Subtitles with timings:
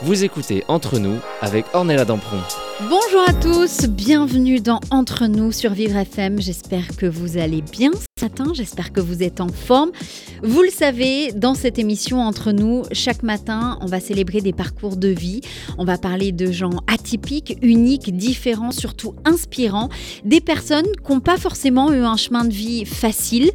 [0.00, 2.36] Vous écoutez Entre nous avec Ornella Dampron.
[2.82, 6.40] Bonjour à tous, bienvenue dans Entre nous sur Vivre FM.
[6.40, 9.90] J'espère que vous allez bien ce matin, j'espère que vous êtes en forme.
[10.44, 14.96] Vous le savez, dans cette émission Entre nous, chaque matin, on va célébrer des parcours
[14.96, 15.40] de vie.
[15.78, 19.88] On va parler de gens atypiques, uniques, différents, surtout inspirants.
[20.24, 23.50] Des personnes qui n'ont pas forcément eu un chemin de vie facile.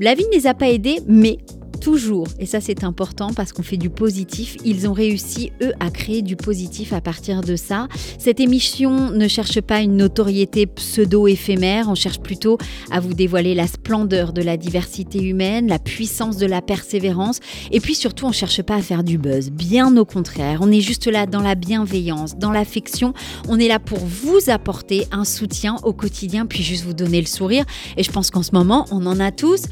[0.00, 1.38] La vie ne les a pas aidés, mais
[1.80, 5.90] toujours, et ça c'est important parce qu'on fait du positif, ils ont réussi, eux, à
[5.90, 7.88] créer du positif à partir de ça.
[8.18, 12.58] Cette émission ne cherche pas une notoriété pseudo-éphémère, on cherche plutôt
[12.90, 17.40] à vous dévoiler la splendeur de la diversité humaine, la puissance de la persévérance,
[17.72, 20.80] et puis surtout on cherche pas à faire du buzz, bien au contraire, on est
[20.80, 23.14] juste là dans la bienveillance, dans l'affection,
[23.48, 27.26] on est là pour vous apporter un soutien au quotidien, puis juste vous donner le
[27.26, 27.64] sourire,
[27.96, 29.62] et je pense qu'en ce moment on en a tous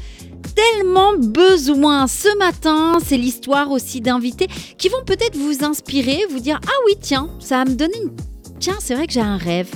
[0.55, 2.07] tellement besoin.
[2.07, 6.93] Ce matin, c'est l'histoire aussi d'invités qui vont peut-être vous inspirer, vous dire Ah oui,
[6.99, 8.11] tiens, ça va me donner une.
[8.59, 9.69] Tiens, c'est vrai que j'ai un rêve.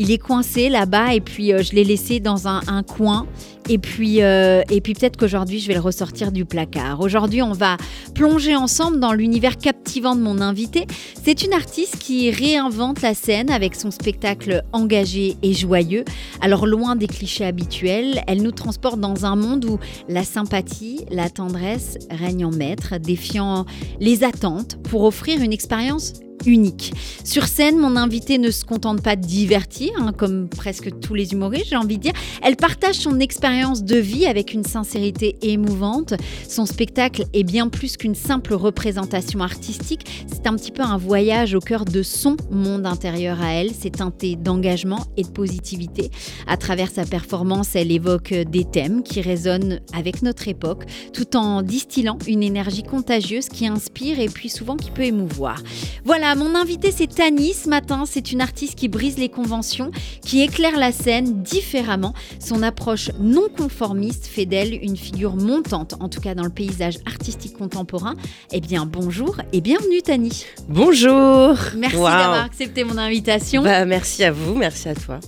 [0.00, 3.26] Il est coincé là-bas et puis euh, je l'ai laissé dans un, coin
[3.68, 7.00] et puis, euh, et puis peut-être qu'aujourd'hui, je vais le ressortir du placard.
[7.00, 7.76] Aujourd'hui, on va
[8.14, 10.86] plonger ensemble dans l'univers captivant de mon invité.
[11.20, 16.04] C'est une artiste qui réinvente la scène avec son spectacle engagé et joyeux.
[16.40, 21.28] Alors loin des clichés habituels, elle nous transporte dans un monde où la sympathie, la
[21.28, 23.66] tendresse règnent en maître, défiant
[23.98, 26.12] les attentes pour offrir une expérience
[26.48, 26.92] unique.
[27.24, 31.32] Sur scène, mon invité ne se contente pas de divertir, hein, comme presque tous les
[31.32, 32.12] humoristes, j'ai envie de dire.
[32.42, 36.14] Elle partage son expérience de vie avec une sincérité émouvante.
[36.48, 40.26] Son spectacle est bien plus qu'une simple représentation artistique.
[40.26, 43.72] C'est un petit peu un voyage au cœur de son monde intérieur à elle.
[43.78, 46.10] C'est teinté d'engagement et de positivité.
[46.46, 51.62] À travers sa performance, elle évoque des thèmes qui résonnent avec notre époque, tout en
[51.62, 55.62] distillant une énergie contagieuse qui inspire et puis souvent qui peut émouvoir.
[56.04, 58.04] Voilà, mon invité c'est Tani ce matin.
[58.06, 59.90] C'est une artiste qui brise les conventions,
[60.24, 62.14] qui éclaire la scène différemment.
[62.38, 66.98] Son approche non conformiste fait d'elle une figure montante, en tout cas dans le paysage
[67.06, 68.14] artistique contemporain.
[68.52, 70.44] Eh bien, bonjour et bienvenue Tani.
[70.68, 71.56] Bonjour.
[71.76, 73.62] Merci d'avoir accepté mon invitation.
[73.62, 75.18] Bah, merci à vous, merci à toi.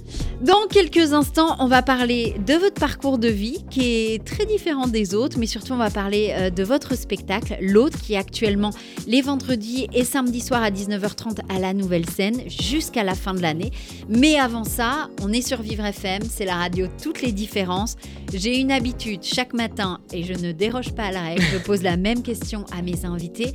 [0.41, 4.87] Dans quelques instants, on va parler de votre parcours de vie qui est très différent
[4.87, 8.71] des autres, mais surtout on va parler euh, de votre spectacle, l'autre qui est actuellement
[9.07, 10.71] les vendredis et samedis soirs à
[11.01, 13.71] 19h30 à la nouvelle scène jusqu'à la fin de l'année.
[14.09, 17.97] Mais avant ça, on est sur Vivre FM, c'est la radio Toutes les différences.
[18.33, 21.83] J'ai une habitude chaque matin et je ne déroge pas à la règle, je pose
[21.83, 23.53] la même question à mes invités.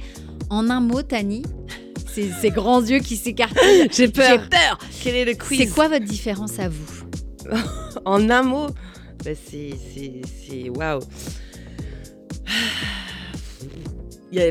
[0.49, 1.43] En un mot, Tani,
[2.13, 3.57] ces, ces grands yeux qui s'écartent.
[3.91, 4.41] J'ai peur.
[4.43, 4.77] J'ai peur.
[5.03, 7.03] Quel est le quiz C'est quoi votre différence à vous?
[8.03, 8.67] En un mot,
[9.23, 10.99] bah, c'est waouh.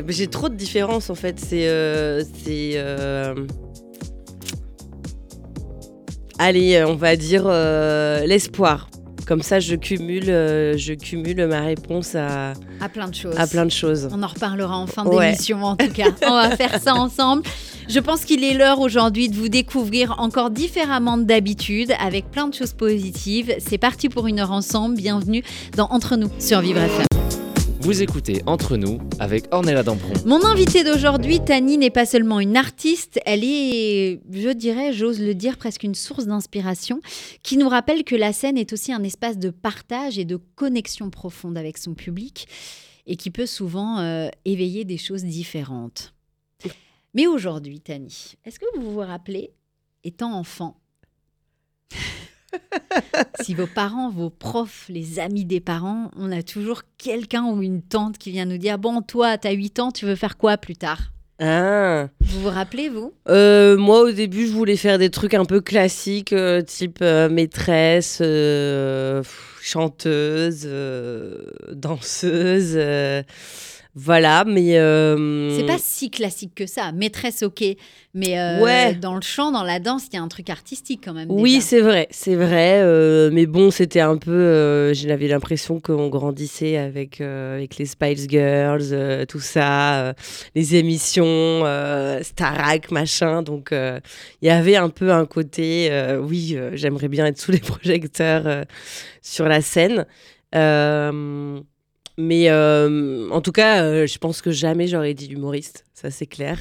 [0.07, 1.39] J'ai trop de différences en fait.
[1.39, 3.35] C'est euh, c'est euh,
[6.39, 8.89] allez, on va dire euh, l'espoir.
[9.27, 13.33] Comme ça, je cumule, euh, je cumule ma réponse à, À plein de choses.
[13.39, 14.07] à plein de choses.
[14.11, 15.31] On en reparlera en fin Ouais.
[15.31, 16.09] d'émission en tout cas.
[16.27, 17.41] On va faire ça ensemble.
[17.89, 22.53] Je pense qu'il est l'heure aujourd'hui de vous découvrir encore différemment d'habitude avec plein de
[22.53, 23.51] choses positives.
[23.59, 24.95] C'est parti pour une heure ensemble.
[24.95, 25.43] Bienvenue
[25.75, 27.14] dans Entre nous sur Vivre FM.
[27.85, 30.13] Vous écoutez Entre nous avec Ornella Dampron.
[30.25, 35.35] Mon invitée d'aujourd'hui, Tani, n'est pas seulement une artiste, elle est, je dirais, j'ose le
[35.35, 36.99] dire, presque une source d'inspiration
[37.43, 41.11] qui nous rappelle que la scène est aussi un espace de partage et de connexion
[41.11, 42.47] profonde avec son public
[43.05, 46.15] et qui peut souvent euh, éveiller des choses différentes.
[47.13, 49.53] Mais aujourd'hui, Tani, est-ce que vous vous rappelez,
[50.03, 50.81] étant enfant,
[53.41, 57.81] si vos parents, vos profs, les amis des parents, on a toujours quelqu'un ou une
[57.81, 60.75] tante qui vient nous dire Bon, toi, t'as 8 ans, tu veux faire quoi plus
[60.75, 61.11] tard?
[61.39, 62.07] Ah.
[62.21, 63.13] Vous vous rappelez, vous?
[63.27, 67.27] Euh, moi, au début, je voulais faire des trucs un peu classiques, euh, type euh,
[67.27, 70.69] maîtresse, pff, chanteuse,
[71.71, 72.77] danseuse.
[73.95, 74.77] Voilà, mais.
[74.77, 76.91] euh, C'est pas si classique que ça.
[76.91, 77.63] Maîtresse, ok.
[78.13, 78.93] Mais euh, Ouais.
[78.95, 81.29] dans le chant, dans la danse, il y a un truc artistique quand même.
[81.31, 82.81] Oui, c'est vrai, c'est vrai.
[82.81, 84.93] euh, mais bon, c'était un peu.
[84.93, 90.13] J'avais l'impression qu'on grandissait avec, avec les Spice Girls, tout ça,
[90.55, 91.63] les émissions,
[92.21, 93.41] Starac, machin.
[93.43, 94.01] Donc, il
[94.47, 95.89] y avait un peu un côté.
[96.21, 98.65] oui, j'aimerais bien être sous les projecteurs
[99.21, 100.05] sur la scène.
[100.53, 101.59] Euh,
[102.17, 106.27] mais euh, en tout cas, euh, je pense que jamais j'aurais dit humoriste, ça c'est
[106.27, 106.57] clair.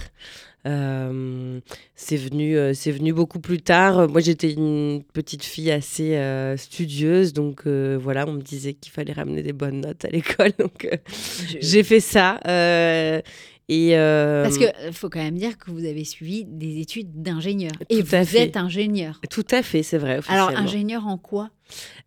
[0.67, 1.61] Euh,
[1.95, 4.09] c'est venu, c'est venu beaucoup plus tard.
[4.09, 6.19] Moi, j'étais une petite fille assez
[6.57, 10.89] studieuse, donc voilà, on me disait qu'il fallait ramener des bonnes notes à l'école, donc
[11.61, 12.41] j'ai fait ça.
[13.69, 17.73] Et Parce qu'il faut quand même dire que vous avez suivi des études d'ingénieur.
[17.89, 19.21] Et vous êtes ingénieur.
[19.31, 20.21] Tout à fait, c'est vrai.
[20.29, 21.51] Alors, ingénieur en quoi?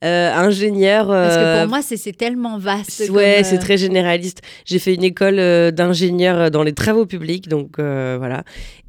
[0.04, 1.08] Euh, ingénieur.
[1.08, 3.10] Parce que pour moi, c'est tellement vaste.
[3.10, 4.42] Ouais, c'est très généraliste.
[4.66, 5.38] J'ai fait une école
[5.72, 8.44] d'ingénieur dans les travaux publics, donc voilà.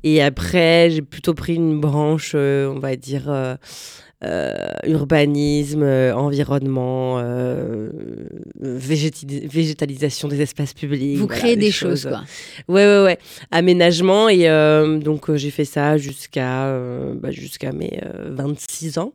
[0.04, 3.56] Et après, j'ai plutôt pris une branche, on va dire.
[4.84, 7.22] Urbanisme, environnement,
[8.60, 11.18] végétalisation des espaces publics.
[11.18, 12.22] Vous créez des choses, quoi.
[12.68, 13.18] Ouais, ouais, ouais.
[13.50, 14.28] Aménagement.
[14.28, 14.48] Et
[15.00, 16.78] donc, j'ai fait ça jusqu'à
[17.14, 18.00] bah, jusqu'à mes
[18.30, 19.12] 26 ans.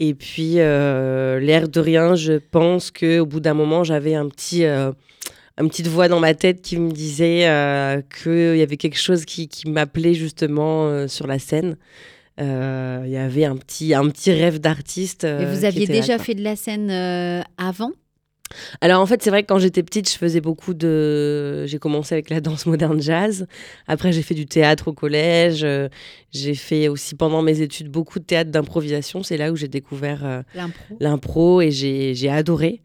[0.00, 4.64] Et puis, euh, l'air de rien, je pense qu'au bout d'un moment, j'avais un petit,
[4.64, 4.90] euh,
[5.58, 9.24] une petite voix dans ma tête qui me disait euh, qu'il y avait quelque chose
[9.24, 11.76] qui, qui m'appelait justement sur la scène.
[12.38, 15.24] Il y avait un petit, un petit rêve d'artiste.
[15.24, 16.90] Et vous aviez déjà fait de la scène
[17.58, 17.92] avant?
[18.80, 21.66] Alors en fait, c'est vrai que quand j'étais petite, je faisais beaucoup de.
[21.66, 23.46] J'ai commencé avec la danse moderne jazz.
[23.88, 25.66] Après, j'ai fait du théâtre au collège.
[26.30, 29.22] J'ai fait aussi pendant mes études beaucoup de théâtre d'improvisation.
[29.22, 30.42] C'est là où j'ai découvert euh,
[31.00, 32.80] l'impro et j'ai adoré.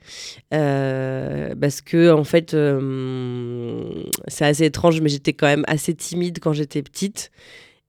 [0.54, 6.40] Euh, parce que en fait, euh, c'est assez étrange, mais j'étais quand même assez timide
[6.40, 7.32] quand j'étais petite.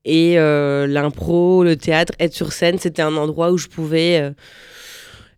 [0.04, 4.32] Et l'impro, le théâtre, être sur scène, c'était un endroit où je pouvais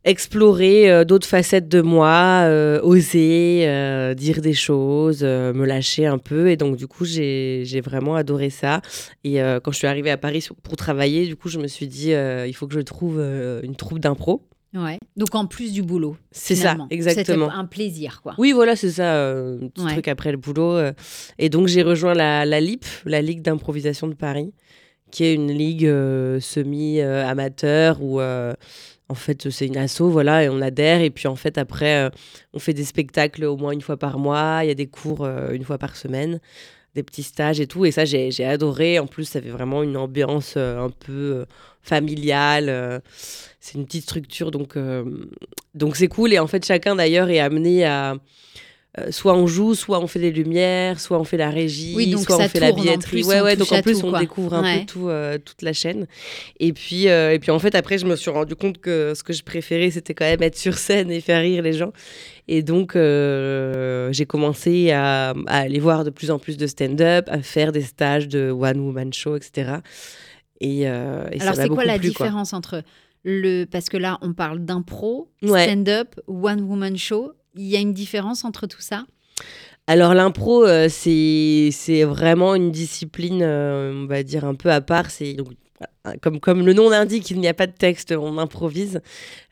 [0.05, 6.19] explorer euh, d'autres facettes de moi, euh, oser euh, dire des choses, me lâcher un
[6.19, 6.50] peu.
[6.50, 8.81] Et donc, du coup, j'ai vraiment adoré ça.
[9.25, 12.11] Et quand je suis arrivée à Paris pour travailler, du coup, je me suis dit,
[12.12, 13.20] il faut que je trouve
[13.62, 14.43] une troupe d'impro.
[14.75, 14.99] Ouais.
[15.17, 16.17] Donc en plus du boulot.
[16.31, 17.47] C'est ça, exactement.
[17.47, 18.35] C'était un plaisir, quoi.
[18.39, 20.79] Oui, voilà, c'est ça, un petit truc après le boulot.
[21.39, 24.53] Et donc j'ai rejoint la, la LIP, la Ligue d'improvisation de Paris,
[25.11, 25.89] qui est une ligue
[26.41, 28.21] semi-amateur où
[29.13, 31.03] en fait, c'est une asso, voilà, et on adhère.
[31.03, 32.11] Et puis, en fait, après, euh,
[32.55, 34.61] on fait des spectacles au moins une fois par mois.
[34.63, 36.41] Il y a des cours euh, une fois par semaine,
[36.95, 37.85] des petits stages et tout.
[37.85, 38.99] Et ça, j'ai adoré.
[38.99, 41.45] En plus, ça fait vraiment une ambiance euh, un peu
[41.83, 43.03] familiale.
[43.64, 44.76] C'est une petite structure, donc
[45.75, 46.32] donc c'est cool.
[46.32, 48.17] Et en fait, chacun d'ailleurs est amené à
[48.99, 52.37] euh, soit on joue, soit on fait les lumières, soit on fait la régie, soit
[52.37, 53.25] on fait la billetterie.
[53.25, 56.06] ouais, ouais, donc en plus, on découvre un peu tout, euh, toute la chaîne.
[56.61, 59.23] Et puis, euh, et puis, en fait, après, je me suis rendu compte que ce
[59.23, 61.93] que je préférais, c'était quand même être sur scène et faire rire les gens.
[62.49, 67.41] Et donc, j'ai commencé à, à, aller voir de plus en plus de stand-up, à
[67.41, 69.76] faire des stages de one-woman show, etc.
[70.61, 72.82] Et, et Alors, c'est quoi la différence entre
[73.25, 73.65] le.
[73.65, 78.67] Parce que là, on parle d'impro, stand-up, one-woman show il y a une différence entre
[78.67, 79.05] tout ça?
[79.87, 85.11] Alors l'impro, euh, c'est vraiment une discipline, euh, on va dire, un peu à part.
[85.11, 85.37] C'est
[86.21, 89.01] comme, comme le nom l'indique, il n'y a pas de texte, on improvise.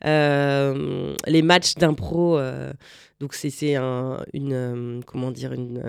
[0.04, 2.38] Euh, les matchs d'impro,
[3.18, 5.82] donc c'est un, une, comment dire, une,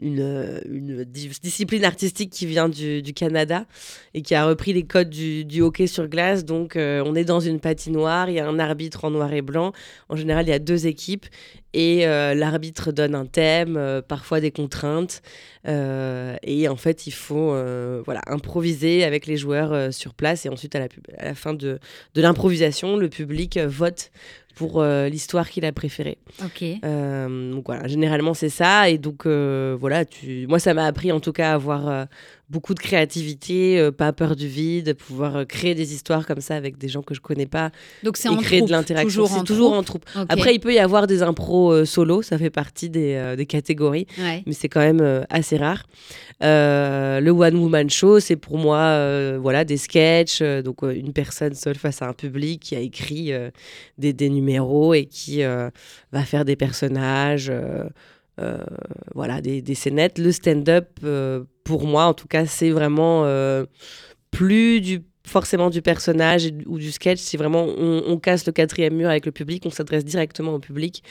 [0.00, 3.66] une, une, discipline artistique qui vient du, Canada
[4.14, 6.44] et qui a repris les codes du, hockey sur glace.
[6.44, 9.42] Donc, euh, on est dans une patinoire, il y a un arbitre en noir et
[9.42, 9.72] blanc.
[10.08, 11.26] En général, il y a deux équipes
[11.72, 15.22] et euh, l'arbitre donne un thème, euh, parfois des contraintes.
[15.66, 17.54] et en fait, il faut
[18.04, 20.46] voilà, improviser avec les joueurs sur place.
[20.46, 21.78] Et ensuite, à la, à la fin de,
[22.14, 24.10] de l'improvisation, le public vote
[24.56, 26.16] pour euh, l'histoire qu'il a préférée.
[26.42, 26.64] Ok.
[26.82, 28.88] Euh, donc voilà, généralement c'est ça.
[28.88, 30.46] Et donc euh, voilà, tu...
[30.48, 32.08] moi ça m'a appris en tout cas à avoir
[32.48, 36.54] beaucoup de créativité, euh, pas peur du vide, pouvoir euh, créer des histoires comme ça
[36.54, 37.70] avec des gens que je connais pas.
[38.04, 39.26] Donc c'est en créer de l'interaction.
[39.26, 40.04] C'est toujours en troupe.
[40.28, 44.06] Après, il peut y avoir des impros euh, solo, ça fait partie des, des catégories,
[44.18, 45.86] mais c'est quand même assez rare.
[46.40, 52.02] le one woman show, c'est pour moi voilà des sketchs, donc une personne seule face
[52.02, 53.32] à un public qui a écrit
[53.98, 57.52] des, des, numéros et qui va faire des personnages.
[58.38, 58.58] Euh,
[59.14, 60.18] voilà, des, des, scénettes.
[60.18, 63.64] Le stand-up, euh, pour moi, en tout cas, c'est vraiment euh,
[64.30, 69.08] plus du forcément du personnage ou du sketch, c'est vraiment on, casse le quatrième mur
[69.08, 71.02] avec le public, on s'adresse directement au public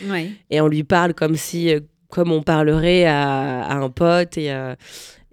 [0.50, 1.70] et on lui parle comme si
[2.10, 4.54] comme on parlerait à, à un pote et,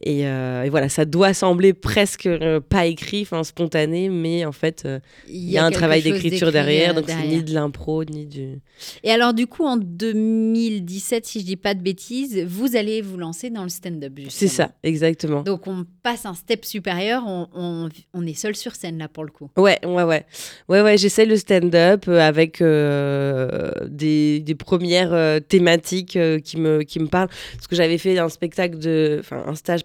[0.06, 4.82] euh, et, voilà, ça doit sembler presque euh, pas écrit, enfin spontané, mais en fait,
[4.84, 8.60] euh, il y, a un travail d'écriture derrière, donc c'est ni de l'impro, ni du.
[9.04, 13.16] Et alors, du coup, en 2017, si je dis pas de bêtises, vous allez vous
[13.16, 14.12] lancer dans le stand-up.
[14.28, 15.42] C'est ça, exactement.
[15.42, 19.30] Donc, on passe un step supérieur, on, on, est seul sur scène là pour le
[19.30, 19.50] coup.
[19.56, 20.26] Ouais, ouais, ouais.
[20.68, 27.30] Ouais, ouais, j'essaie le stand-up avec des, des, premières thématiques qui, me, qui me parlent.
[27.54, 29.18] Parce que j'avais fait un spectacle de.
[29.20, 29.84] Enfin, un stage,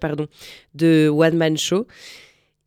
[0.73, 1.87] de One Man Show.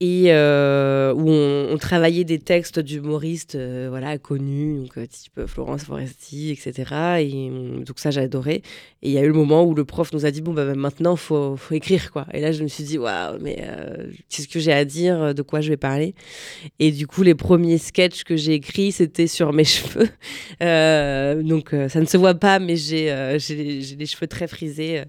[0.02, 5.84] Et euh, où on, travaillait des textes d'humoristes euh, voilà, connus, donc, euh, type Florence
[5.84, 7.18] Foresti, etc.
[7.20, 7.50] Et
[7.84, 8.62] donc ça, adoré.
[9.02, 10.74] Et il y a eu le moment où le prof nous a dit, bon, bah,
[10.74, 12.10] maintenant, il faut, faut, écrire.
[12.12, 12.26] quoi.
[12.32, 13.62] Et là, je me suis dit, waouh, mais
[14.30, 16.14] qu'est-ce que j'ai à dire, de quoi je vais parler?
[16.78, 20.08] Et du coup, les premiers sketchs que j'ai écrits, c'était sur mes cheveux.
[21.42, 23.06] donc ça ne se voit pas, mais j'ai
[23.38, 25.02] les cheveux très frisés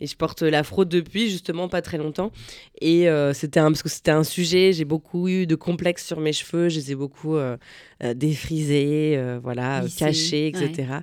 [0.00, 2.32] et je porte l'afro depuis, justement, pas très longtemps.
[2.80, 4.22] Et c'était parce que c'était un.
[4.44, 6.68] J'ai beaucoup eu de complexes sur mes cheveux.
[6.68, 7.56] Je les ai beaucoup euh,
[8.02, 10.98] euh, défrisés, euh, voilà, cachés, etc.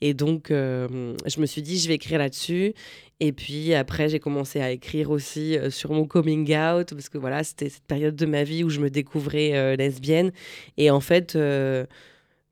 [0.00, 2.74] Et donc, je me suis dit, je vais écrire là-dessus.
[3.22, 7.44] Et puis après, j'ai commencé à écrire aussi sur mon coming out, parce que voilà,
[7.44, 10.32] c'était cette période de ma vie où je me découvrais lesbienne.
[10.78, 11.36] Et en fait,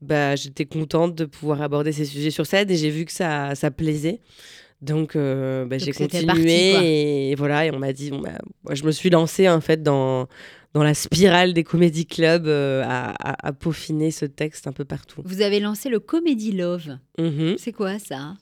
[0.00, 3.54] bah, j'étais contente de pouvoir aborder ces sujets sur scène et j'ai vu que ça,
[3.54, 4.20] ça plaisait.
[4.80, 8.84] Donc, euh, bah, j'ai continué et, voilà, et on m'a dit, bon, bah, moi, je
[8.84, 10.28] me suis lancée en fait dans,
[10.74, 15.22] dans la spirale des comédie clubs euh, à, peaufiner ce texte un peu partout.
[15.24, 16.98] Vous avez lancé le Comedy Love.
[17.18, 17.56] Mhm.
[17.58, 18.34] C'est quoi ça?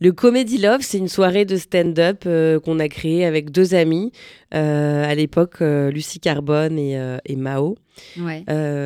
[0.00, 4.12] Le Comedy Love, c'est une soirée de stand-up euh, qu'on a créée avec deux amis.
[4.52, 7.76] à l'époque, Lucie Carbone et, et Mao.
[8.18, 8.44] Ouais.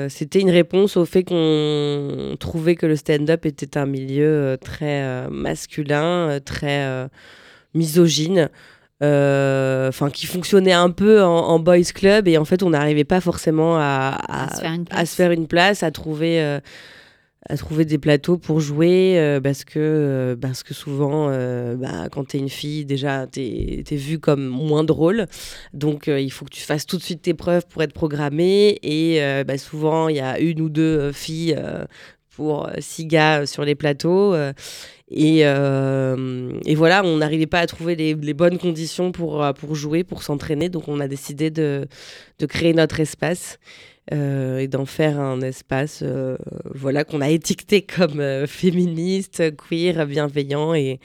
[0.09, 6.41] C'était une réponse au fait qu'on trouvait que le stand-up était un milieu très masculin,
[6.45, 7.09] très
[7.75, 8.49] misogyne.
[9.03, 13.77] Enfin, qui fonctionnait un peu en, boys club et en fait on n'arrivait pas forcément
[13.77, 14.55] à, à,
[15.07, 16.61] se faire une place, à trouver
[17.49, 22.09] à trouver des plateaux pour jouer euh, parce que euh, parce que souvent euh, bah,
[22.11, 25.27] quand tu es une fille déjà tu es, vue comme moins drôle.
[25.75, 28.79] Donc il faut que tu fasses tout de suite tes preuves pour être programmée.
[28.83, 31.57] Et bah, souvent il y a une ou deux filles
[32.35, 34.35] pour six gars sur les plateaux
[35.13, 40.23] et, et, voilà, on n'arrivait pas à trouver les, bonnes conditions pour, pour jouer, pour
[40.23, 40.69] s'entraîner.
[40.69, 41.87] Donc on a décidé de
[42.49, 43.59] créer notre espace.
[44.11, 46.37] Euh, et d'en faire un espace euh,
[46.75, 50.75] voilà, qu'on a étiqueté comme euh, féministe, queer, bienveillant.
[50.75, 50.99] Et,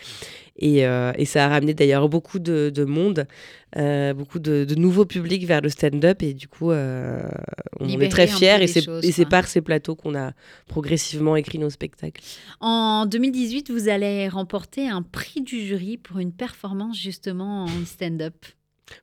[0.57, 3.27] et, et ça a ramené d'ailleurs beaucoup de, de monde,
[3.75, 6.23] beaucoup de, de, nouveaux publics vers le stand-up.
[6.23, 8.57] Et du coup, on est très fiers.
[8.63, 10.31] Et c'est par ces plateaux qu'on a
[10.65, 12.23] progressivement écrit nos spectacles.
[12.59, 18.33] En 2018, vous allez remporter un prix du jury pour une performance justement en stand-up.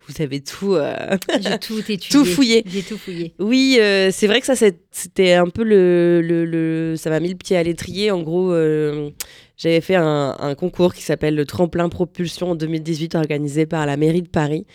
[0.07, 2.63] Vous avez tout, euh, J'ai tout, tout fouillé.
[2.67, 3.35] J'ai tout fouillé.
[3.39, 4.55] Oui, euh, c'est vrai que ça,
[4.91, 8.11] c'était un peu le, le, ça m'a mis le pied à l'étrier.
[8.11, 9.11] En gros, euh,
[9.57, 13.97] j'avais fait un, un, concours qui s'appelle le Tremplin Propulsion en 2018, organisé par la
[13.97, 14.67] mairie de Paris,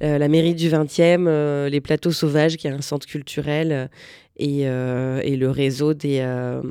[0.00, 3.90] la mairie du 20e, les Plateaux Sauvages, qui est un centre culturel
[4.38, 6.62] et, euh, et, le réseau des, euh,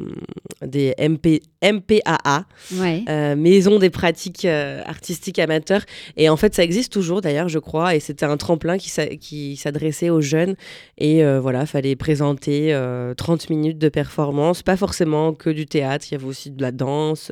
[0.61, 2.45] des MP, MPAA,
[2.75, 3.03] ouais.
[3.09, 5.83] euh, Maison des pratiques artistiques amateurs.
[6.15, 7.95] Et en fait, ça existe toujours d'ailleurs, je crois.
[7.95, 10.55] Et c'était un tremplin qui s'adressait aux jeunes.
[10.97, 12.77] Et voilà, fallait présenter
[13.17, 16.71] 30 minutes de performance, pas forcément que du théâtre, il y avait aussi de la
[16.71, 17.31] danse,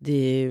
[0.00, 0.50] des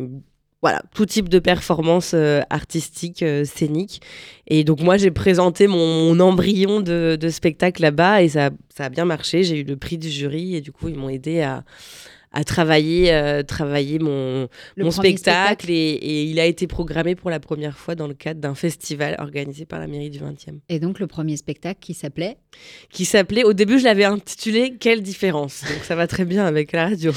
[0.61, 4.01] voilà, tout type de performance euh, artistique, euh, scénique.
[4.47, 8.89] Et donc moi, j'ai présenté mon, embryon de, de spectacle là-bas et ça, ça a
[8.89, 9.43] bien marché.
[9.43, 11.63] J'ai eu le prix du jury et du coup, ils m'ont aidé à,
[12.31, 14.47] à travailler, euh, travailler mon,
[14.77, 18.55] mon spectacle, Et, il a été programmé pour la première fois dans le cadre d'un
[18.55, 20.59] festival organisé par la mairie du 20e.
[20.69, 22.37] Et donc le premier spectacle qui s'appelait
[22.91, 26.71] Qui s'appelait, au début je l'avais intitulé Quelle différence Donc ça va très bien avec
[26.71, 27.11] la radio.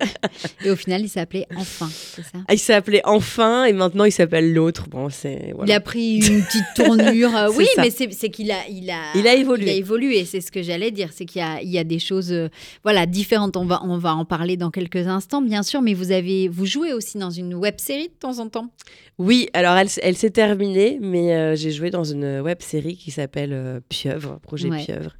[0.64, 2.38] Et au final il s'appelait Enfin, c'est ça?
[2.46, 4.88] Ah, Il s'appelait Enfin et maintenant il s'appelle L'autre.
[4.88, 7.34] Bon, c'est, Il a pris une petite tournure.
[7.36, 9.66] Euh, oui, mais c'est, qu'il a, il a, il a évolué.
[9.66, 11.10] Il a évolué, c'est ce que j'allais dire.
[11.12, 12.48] C'est qu'il y a, il y a des choses euh,
[12.82, 13.56] voilà, différentes.
[13.56, 16.66] On va, on va en parler dans quelques instants, bien sûr, mais vous avez vous
[16.66, 18.70] jouez aussi dans une web série de temps en temps.
[19.18, 23.10] Oui, alors elle, elle s'est terminée, mais euh, j'ai joué dans une web série qui
[23.10, 25.16] s'appelle euh, Pieuvre, Projet Pieuvre.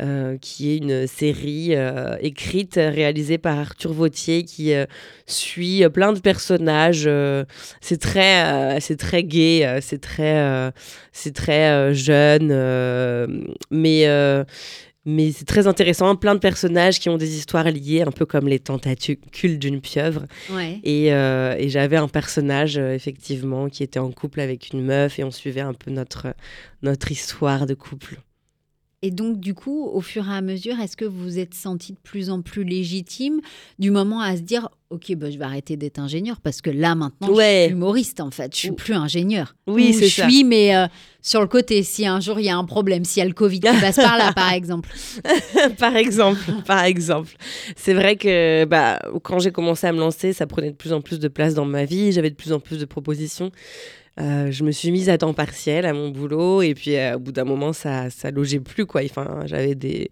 [0.00, 1.72] Euh, qui est une série
[2.20, 4.72] écrite, réalisée par Arthur Vautier, qui
[5.26, 7.10] suit plein de personnages.
[7.80, 10.70] c'est très, c'est très gay, c'est très,
[11.10, 12.52] c'est très jeune,
[13.72, 14.06] mais
[15.04, 18.48] mais c'est très intéressant, plein de personnages qui ont des histoires liées, un peu comme
[18.48, 20.26] les tentacules d'une pieuvre.
[20.84, 25.18] Et, euh, et j'avais un personnage, euh, effectivement, qui était en couple avec une meuf
[25.18, 26.34] et on suivait un peu notre,
[26.82, 28.18] notre histoire de couple.
[29.00, 31.92] Et donc, du coup, au fur et à mesure, est-ce que vous vous êtes senti
[31.92, 33.40] de plus en plus légitime
[33.78, 36.96] du moment à se dire, ok, bah, je vais arrêter d'être ingénieur parce que là,
[36.96, 38.52] maintenant, je suis humoriste, en fait.
[38.52, 39.54] Je suis plus ingénieur.
[39.68, 40.26] Oui, c'est ça.
[40.26, 40.88] Je suis, mais euh,
[41.22, 43.34] sur le côté, si un jour il y a un problème, s'il y a le
[43.34, 44.88] Covid qui passe par là, par exemple.
[45.78, 47.36] par exemple, par exemple.
[47.76, 51.02] C'est vrai que bah, quand j'ai commencé à me lancer, ça prenait de plus en
[51.02, 52.10] plus de place dans ma vie.
[52.10, 53.52] J'avais de plus en plus de propositions.
[54.20, 57.32] Euh, je me suis mise à temps partiel à mon boulot et puis au bout
[57.32, 58.86] d'un moment, ça, ça logeait plus.
[58.86, 59.02] quoi.
[59.04, 60.10] Enfin, J'avais des,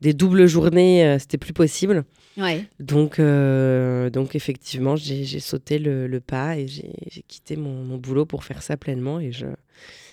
[0.00, 2.04] des doubles journées, c'était plus possible.
[2.36, 2.64] Ouais.
[2.80, 8.62] Donc, donc effectivement, j'ai sauté le, pas et j'ai quitté mon, mon, boulot pour faire
[8.62, 9.20] ça pleinement.
[9.20, 9.46] Et, je...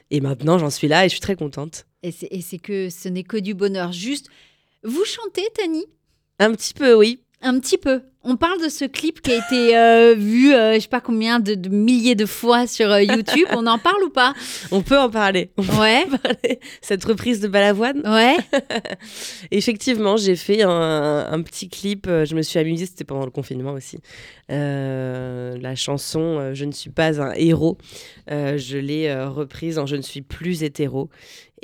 [0.10, 1.86] et maintenant, j'en suis là et je suis très contente.
[2.04, 3.92] Et c'est que ce n'est que du bonheur.
[3.92, 4.28] Juste,
[4.84, 5.86] vous chantez, Tani?
[6.40, 7.22] Un petit peu, oui.
[7.44, 8.02] Un petit peu.
[8.26, 11.42] On parle de ce clip qui a été euh, vu, euh, je sais pas combien
[11.42, 13.46] de, milliers de fois sur euh, YouTube.
[13.52, 14.34] On en parle ou pas?
[14.72, 15.52] On peut en parler.
[15.58, 16.06] ouais.
[16.82, 18.02] Cette reprise de Balavoine.
[18.06, 18.38] Ouais.
[19.52, 22.08] Effectivement, j'ai fait un, petit clip.
[22.08, 22.86] Je me suis amusée.
[22.86, 23.98] C'était pendant le confinement aussi.
[24.48, 27.78] la chanson "Je ne suis pas un héros".
[28.30, 31.10] je l'ai reprise en "Je ne suis plus hétéro".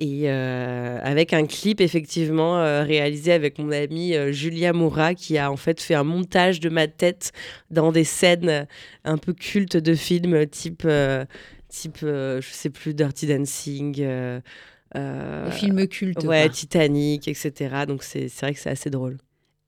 [0.01, 5.81] Et avec un clip effectivement réalisé avec mon amie Julia Moura qui a en fait
[5.81, 7.33] fait un montage de ma tête
[7.69, 8.65] dans des scènes
[9.03, 11.25] un peu cultes de films type, euh,
[11.67, 13.97] type euh, je sais plus, Dirty Dancing.
[13.99, 14.39] Euh,
[14.95, 16.23] euh films cultes.
[16.23, 17.85] Ouais, Titanic, etc.
[17.87, 19.17] Donc c'est vrai que c'est assez drôle.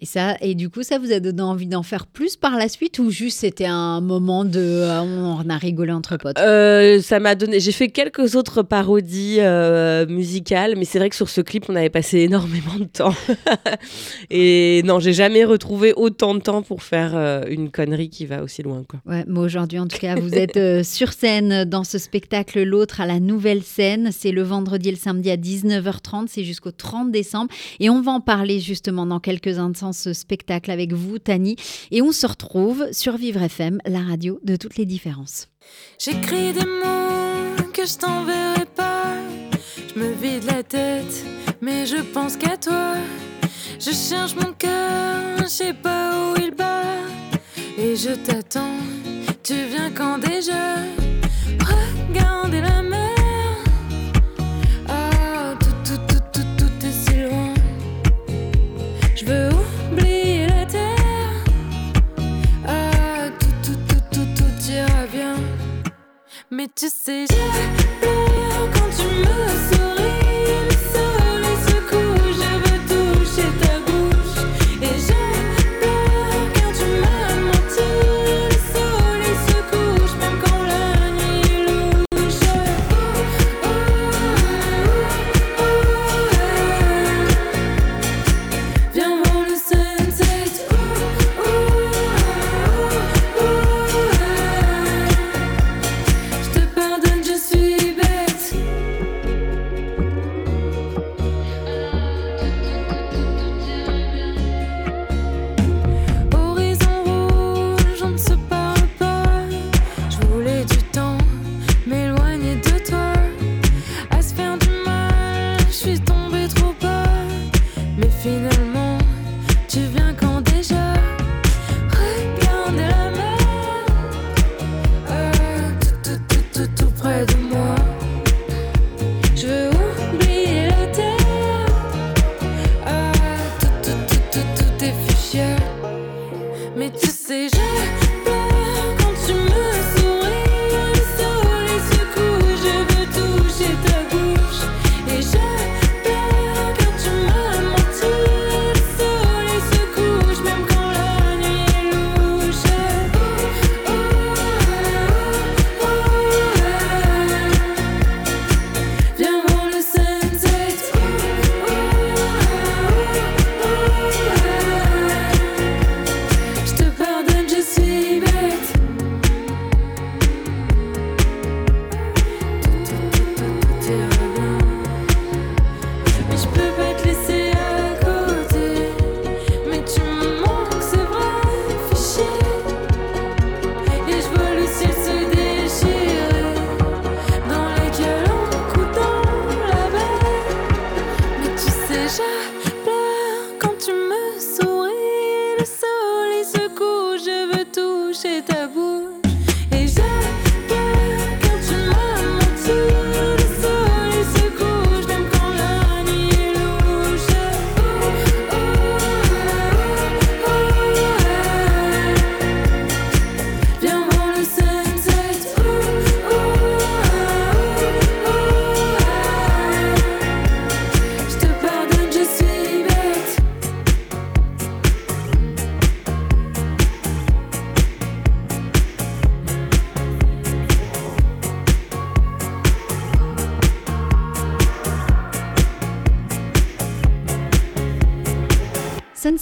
[0.04, 2.68] Et, ça, et du coup, ça vous a donné envie d'en faire plus par la
[2.70, 4.60] suite ou juste c'était un moment de.
[4.60, 6.40] Euh, on a rigolé entre potes?
[6.40, 7.60] Euh, Ça m'a donné.
[7.60, 11.76] J'ai fait quelques autres parodies euh, musicales, mais c'est vrai que sur ce clip, on
[11.76, 13.14] avait passé énormément de temps.
[14.32, 17.16] et non, j'ai jamais retrouvé autant de temps pour faire
[17.48, 18.84] une connerie qui va aussi loin.
[18.88, 19.02] Quoi.
[19.06, 23.06] Ouais, mais aujourd'hui, en tout cas, vous êtes sur scène dans ce spectacle L'autre à
[23.06, 24.10] la nouvelle scène.
[24.12, 26.26] C'est le vendredi et le samedi à 19h30.
[26.28, 27.54] C'est jusqu'au 30 décembre.
[27.80, 31.56] Et on va en parler justement dans quelques instants ce spectacle avec vous, Tani.
[31.92, 35.48] Et on se retrouve sur Vivre FM, la radio de toutes les différences.
[36.00, 39.14] J'écris des mots que je t'enverrai pas.
[39.94, 41.26] Je me vide la tête,
[41.62, 42.96] mais je pense qu'à toi.
[43.80, 46.84] Je cherche mon cœur, je sais pas où il bat.
[47.78, 48.78] Et je t'attends,
[49.44, 50.76] tu viens quand déjà
[51.60, 53.01] Regardez la mer.
[66.54, 67.28] Mais tu sais,
[68.02, 69.26] quand tu me
[69.72, 70.01] souris.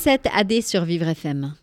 [0.10, 1.54] 7 AD sur Vivre FM.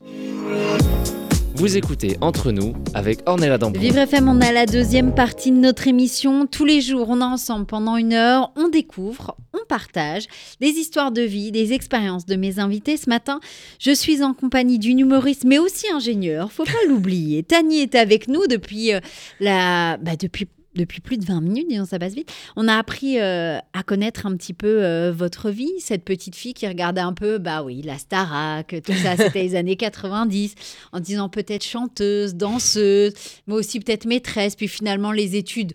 [1.57, 3.83] Vous écoutez Entre nous avec Ornella Dambourg.
[3.83, 6.47] Vivre FM, on a la deuxième partie de notre émission.
[6.47, 10.29] Tous les jours, on est ensemble pendant une heure, on découvre, on partage
[10.61, 12.97] des histoires de vie, des expériences de mes invités.
[12.97, 13.41] Ce matin,
[13.81, 17.43] je suis en compagnie d'une humoriste, mais aussi ingénieure, faut pas l'oublier.
[17.43, 19.01] Tani est avec nous depuis, euh,
[19.41, 22.33] la, bah, depuis depuis plus de 20 minutes, disons ça passe vite.
[22.57, 26.55] On a appris euh, à connaître un petit peu euh, votre vie, cette petite fille
[26.55, 30.55] qui regardait un peu, bah oui, la Starac, tout ça, c'était les années 90,
[30.93, 33.13] en disant peut-être chanteuse, danseuse,
[33.47, 35.73] mais aussi peut-être maîtresse, puis finalement les études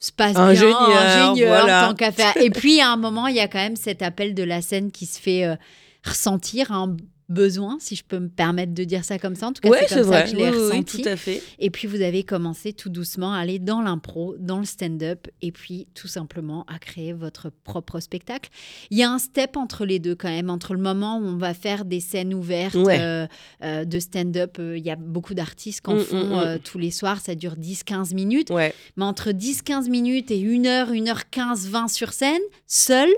[0.00, 1.88] se passent bien, Ingénieur, ingénieur, voilà.
[1.88, 2.36] tant qu'à faire.
[2.36, 4.90] Et puis à un moment, il y a quand même cet appel de la scène
[4.90, 5.56] qui se fait euh,
[6.04, 6.96] ressentir, un
[7.28, 9.46] besoin, si je peux me permettre de dire ça comme ça.
[9.48, 10.24] En tout cas, Ouais, c'est comme ça vrai.
[10.24, 11.02] que je l'ai Oui, oui, ressenti.
[11.02, 11.42] tout à fait.
[11.58, 15.50] Et puis vous avez commencé tout doucement à aller dans l'impro, dans le stand-up, et
[15.52, 18.50] puis tout simplement à créer votre propre spectacle.
[18.90, 21.36] Il y a un step entre les deux quand même, entre le moment où on
[21.36, 22.98] va faire des scènes ouvertes Ouais.
[23.00, 23.26] euh,
[23.62, 24.56] euh, de stand-up.
[24.58, 26.32] euh, Il y a beaucoup d'artistes qui en Mm, font mm, mm.
[26.38, 28.50] euh, tous les soirs, ça dure 10-15 minutes.
[28.50, 28.74] Ouais.
[28.96, 33.08] Mais entre 10-15 minutes et 1 heure, 1 heure 15, 20 sur scène, seul,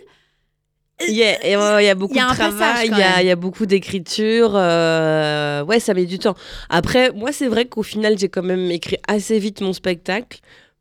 [1.08, 2.90] Il y a, et ouais, il y a beaucoup Il y a de travail, il
[2.96, 3.20] y, a- même.
[3.20, 4.52] il y a beaucoup d'écriture.
[4.54, 6.34] euh, ouais, ça met du temps.
[6.70, 10.38] Après, moi, c'est vrai qu'au final, j'ai quand même écrit assez vite mon spectacle,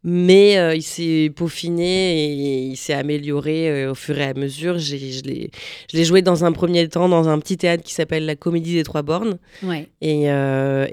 [0.08, 4.78] mais euh, il s'est peaufiné et il s'est amélioré euh, au fur et à mesure.
[4.78, 5.50] J'ai- Je l'ai
[5.92, 8.76] je l'ai joué dans un premier temps dans un petit théâtre qui s'appelle la Comédie
[8.76, 9.38] des Trois Bornes.
[9.64, 9.90] ouais.
[10.02, 10.28] Et,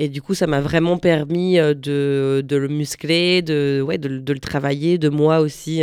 [0.03, 4.21] et du coup, ça m'a vraiment permis de, de le muscler, de, ouais, de, le-
[4.21, 5.83] de le travailler, de moi aussi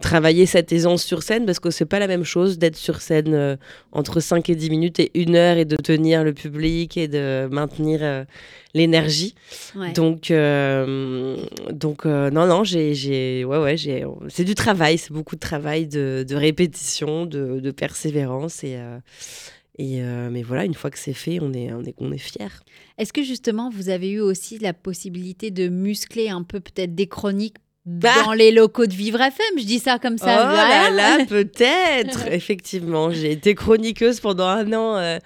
[0.00, 3.34] travailler cette aisance sur scène, parce que c'est pas la même chose d'être sur scène
[3.34, 3.56] euh,
[3.92, 7.48] entre 5 et 10 minutes et une heure et de tenir le public et de
[7.50, 8.24] maintenir euh,
[8.74, 9.34] l'énergie.
[9.74, 9.92] ouais.
[9.92, 11.36] Donc, euh,
[11.72, 15.86] donc non, non, j'ai, j'ai, ouais, ouais, j'ai, c'est du travail, c'est beaucoup de travail,
[15.86, 18.78] de, de répétition, de, de persévérance et.
[19.78, 22.18] et euh, mais voilà, une fois que c'est fait, on est, on est, on est
[22.18, 22.46] fiers.
[22.98, 27.06] Est-ce que justement vous avez eu aussi la possibilité de muscler un peu peut-être des
[27.06, 27.56] chroniques
[27.88, 28.10] Bah.
[28.22, 30.26] dans les locaux de Vivre FM Je dis ça comme oh ça.
[30.26, 30.90] là voilà.
[30.90, 33.10] là, peut-être, effectivement.
[33.10, 35.18] J'ai été chroniqueuse pendant un an euh,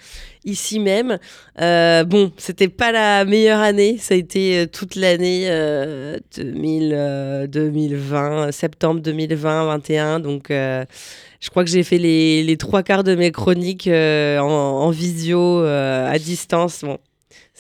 [0.45, 1.19] ici même.
[1.61, 3.99] Euh, bon, c'était pas la meilleure année.
[3.99, 10.21] Ça a été euh, toute l'année euh, 2000, euh, 2020, euh, septembre 2020, 21.
[10.21, 14.91] Donc, je crois que j'ai fait les, les trois quarts de mes chroniques en, en
[14.91, 16.83] visio, à distance.
[16.85, 16.99] Bon,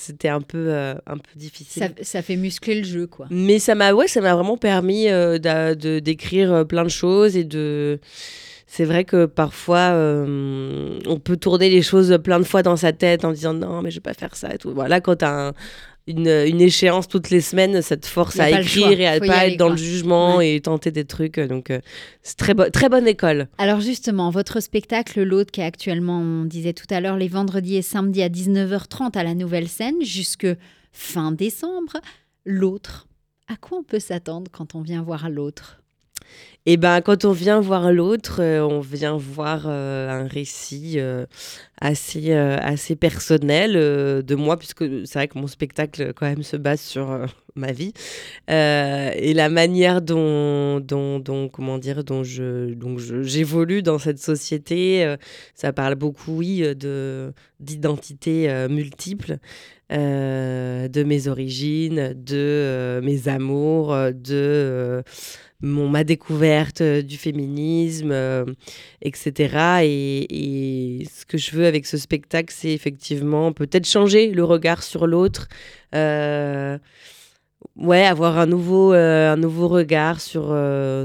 [0.02, 1.82] c'était un peu, euh, un peu difficile.
[1.82, 3.26] Ça, ça fait muscler le jeu, quoi.
[3.30, 7.36] Mais ça m'a ouais, ça m'a vraiment permis euh, de d'écrire euh, plein de choses
[7.36, 8.00] et de
[8.66, 12.92] c'est vrai que parfois euh, on peut tourner les choses plein de fois dans sa
[12.92, 14.72] tête en disant non mais je vais pas faire ça et tout.
[14.74, 15.52] Voilà quand tu as
[16.06, 19.34] une, une échéance toutes les semaines, ça te force à écrire et à y pas
[19.38, 19.76] aller, être dans quoi.
[19.76, 20.54] le jugement Ouais.
[20.56, 21.38] et tenter des trucs.
[21.38, 21.80] Donc euh,
[22.22, 23.48] c'est très, bo- très bonne école.
[23.58, 27.76] Alors justement, votre spectacle, l'autre qui est actuellement, on disait tout à l'heure, les vendredis
[27.76, 30.46] et samedis à 19h30 à la nouvelle scène jusque
[30.92, 31.98] fin décembre.
[32.44, 33.06] L'autre,
[33.48, 35.81] à quoi on peut s'attendre quand on vient voir l'autre?
[36.64, 41.26] Et ben quand on vient voir l'autre, euh, on vient voir euh, un récit euh,
[41.80, 46.80] assez assez personnel de moi puisque c'est vrai que mon spectacle quand même se base
[46.80, 47.92] sur ma vie
[48.48, 55.16] et la manière dont dont, comment dire dont je donc j'évolue dans cette société,
[55.56, 59.38] ça parle beaucoup oui de d'identité euh, multiples.
[59.92, 65.02] Euh, de mes origines, de euh, mes amours, euh, de
[65.60, 68.14] mon, ma découverte du féminisme,
[69.02, 69.84] etc.
[69.84, 75.06] Et, ce que je veux avec ce spectacle, c'est effectivement peut-être changer le regard sur
[75.06, 75.48] l'autre.
[77.76, 80.56] ouais, avoir un nouveau, un nouveau regard sur,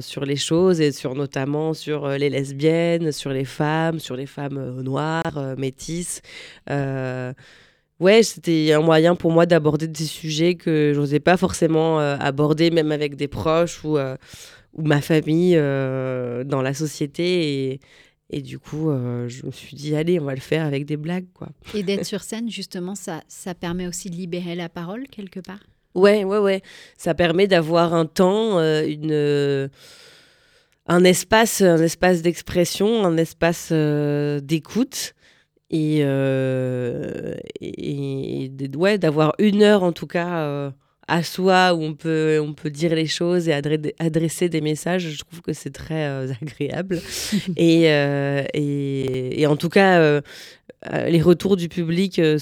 [0.01, 4.81] sur les choses et sur notamment sur les lesbiennes, sur les femmes, sur les femmes
[4.81, 6.21] noires, métisses.
[7.99, 12.15] Ouais, c'était un moyen pour moi d'aborder des sujets que je n'osais pas forcément euh,
[12.19, 14.15] aborder, même avec des proches ou, euh,
[14.73, 17.71] ou ma famille euh, dans la société.
[17.71, 17.79] Et,
[18.29, 18.91] et du coup,
[19.27, 21.49] je me suis dit, allez, on va le faire avec des blagues, quoi.
[21.73, 25.63] Et d'être sur scène, justement, ça, ça permet aussi de libérer la parole quelque part?
[25.95, 26.61] Ouais, ouais, ouais.
[26.97, 29.69] Ça permet d'avoir un temps, une,
[30.87, 35.13] un espace, un espace d'expression, un espace euh, d'écoute.
[35.69, 40.71] Et, euh, et, et ouais, d'avoir une heure en tout cas euh,
[41.09, 45.09] à soi où on peut, on peut dire les choses et adre- adresser des messages,
[45.09, 47.01] je trouve que c'est très euh, agréable.
[47.57, 47.83] et,
[48.53, 50.21] et, en tout cas,
[50.85, 52.37] les retours du public euh,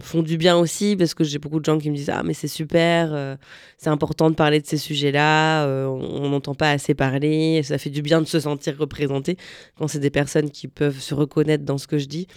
[0.00, 2.34] font du bien aussi parce que j'ai beaucoup de gens qui me disent Ah, mais
[2.34, 3.36] c'est super, euh,
[3.78, 7.90] c'est important de parler de ces sujets-là, euh, on n'entend pas assez parler, ça fait
[7.90, 9.36] du bien de se sentir représenté
[9.76, 12.28] quand c'est des personnes qui peuvent se reconnaître dans ce que je dis.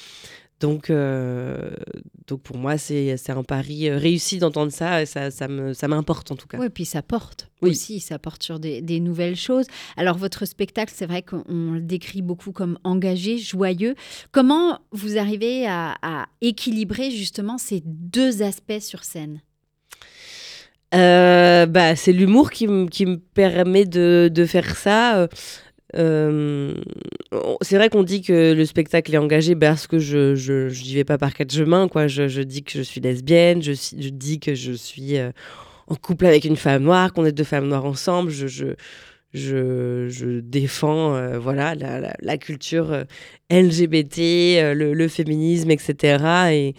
[0.59, 1.71] Donc, euh,
[2.27, 5.01] donc pour moi, c'est un pari euh, réussi d'entendre ça.
[5.01, 5.47] et Ça, ça
[5.87, 6.57] m'importe en tout cas.
[6.57, 7.69] Oui, puis ça porte Oui.
[7.71, 9.67] aussi, ça porte sur des, des nouvelles choses.
[9.95, 13.95] Alors, votre spectacle, c'est vrai qu'on le décrit beaucoup comme engagé, joyeux.
[14.33, 19.39] Comment vous arrivez à, à équilibrer justement ces deux aspects sur scène?
[20.95, 25.27] Euh, bah, c'est l'humour qui, me- qui me permet de, de faire ça.
[25.95, 26.73] Euh,
[27.61, 31.03] c'est vrai qu'on dit que le spectacle est engagé parce que je je, n'y vais
[31.03, 31.87] pas par quatre chemins.
[31.87, 32.07] Quoi.
[32.07, 33.73] Je, dis que je suis lesbienne, je,
[34.09, 35.31] dis que je suis euh,
[35.87, 38.31] en couple avec une femme noire, qu'on est deux femmes noires ensemble.
[38.31, 38.75] Je, je,
[39.33, 43.03] je, défends euh, voilà, la, la, culture euh,
[43.51, 46.23] LGBT, le, le féminisme, etc.
[46.51, 46.75] Et,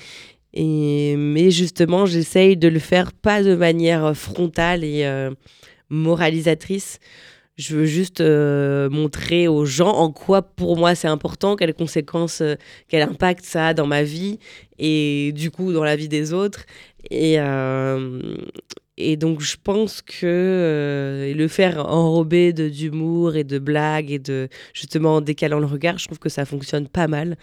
[0.53, 5.09] et, mais justement, j'essaye de le faire pas de manière frontale et
[5.91, 6.99] moralisatrice.
[7.61, 12.41] Je veux juste euh, montrer aux gens en quoi pour moi c'est important, quelles conséquences,
[12.41, 12.55] euh,
[12.89, 14.39] quel impact ça a dans ma vie
[14.79, 16.65] et du coup dans la vie des autres.
[17.11, 18.23] Et, euh,
[18.97, 25.17] et donc je pense que le faire enrobé d'humour et de blagues et de justement
[25.17, 27.37] en décalant le regard, je trouve que ça fonctionne pas mal.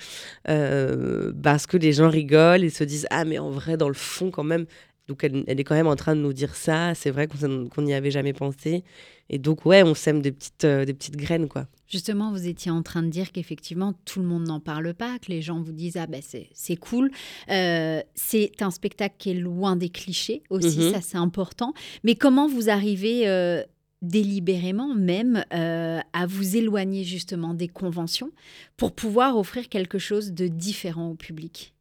[0.46, 4.32] Parce que les gens rigolent et se disent ah mais en vrai dans le fond
[4.32, 4.66] quand même.
[5.08, 6.94] Donc elle, elle est quand même en train de nous dire ça.
[6.96, 8.84] C'est vrai qu'on n'y avait jamais pensé
[9.30, 12.70] et donc ouais on sème des petites euh, des petites graines quoi Justement, vous étiez
[12.70, 15.72] en train de dire qu'effectivement, tout le monde n'en parle pas, que les gens vous
[15.72, 17.10] disent Ah, ben c'est c'est cool.
[17.50, 20.92] Euh, c'est un spectacle qui est loin des clichés aussi, Mhm.
[20.92, 21.74] ça c'est important.
[22.04, 23.64] Mais comment vous arrivez euh,
[24.02, 28.32] délibérément même euh, à vous éloigner justement des conventions
[28.76, 31.74] pour pouvoir offrir quelque chose de différent au public?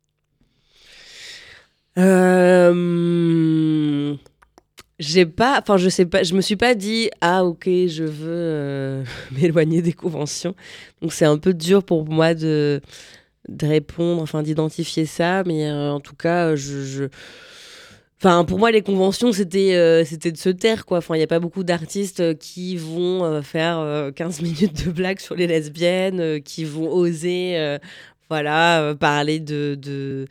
[1.99, 2.73] Euh,
[4.99, 8.29] j'ai pas, enfin je sais pas, je me suis pas dit ah ok je veux
[8.31, 10.55] euh, m'éloigner des conventions.
[11.03, 12.81] Donc c'est un peu dur pour moi de
[13.49, 17.09] de répondre, enfin d'identifier ça, mais euh, en tout cas je,
[18.19, 20.99] Enfin, pour moi, les conventions, c'était euh, c'était de se taire, quoi.
[20.99, 25.21] Enfin, il n'y a pas beaucoup d'artistes qui vont faire euh, 15 minutes de blagues
[25.21, 27.77] sur les lesbiennes, qui vont oser,
[28.31, 30.27] voilà, parler de, de,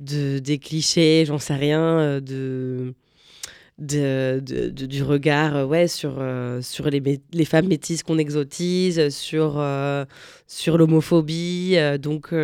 [0.00, 2.92] de- des clichés, j'en sais rien, de,
[3.78, 9.54] de, du regard euh, ouais, sur, euh, sur les, les femmes métisses qu'on exotise, sur,
[9.58, 10.04] euh,
[10.46, 11.76] sur l'homophobie.
[12.00, 12.34] donc,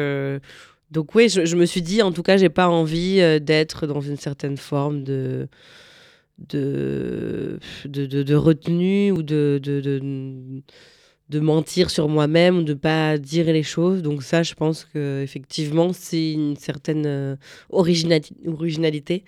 [0.91, 4.01] donc oui, je, je me suis dit, en tout cas, j'ai pas envie d'être dans
[4.01, 5.49] une certaine forme de,
[6.39, 7.59] de-
[8.23, 9.61] de retenue ou de,
[11.29, 14.03] de, mentir sur moi-même de pas dire les choses.
[14.03, 17.37] Donc ça, je pense que effectivement, c'est une certaine euh,
[17.73, 19.25] originali- originalité.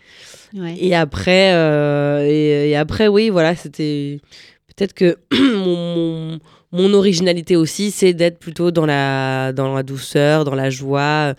[0.54, 0.76] Ouais.
[0.78, 4.20] Et après, euh, et, et après, oui, voilà, c'était
[4.68, 6.38] peut-être que mon,
[6.72, 9.52] mon, originalité aussi, c'est d'être plutôt dans la,
[9.84, 11.34] douceur, dans la joie.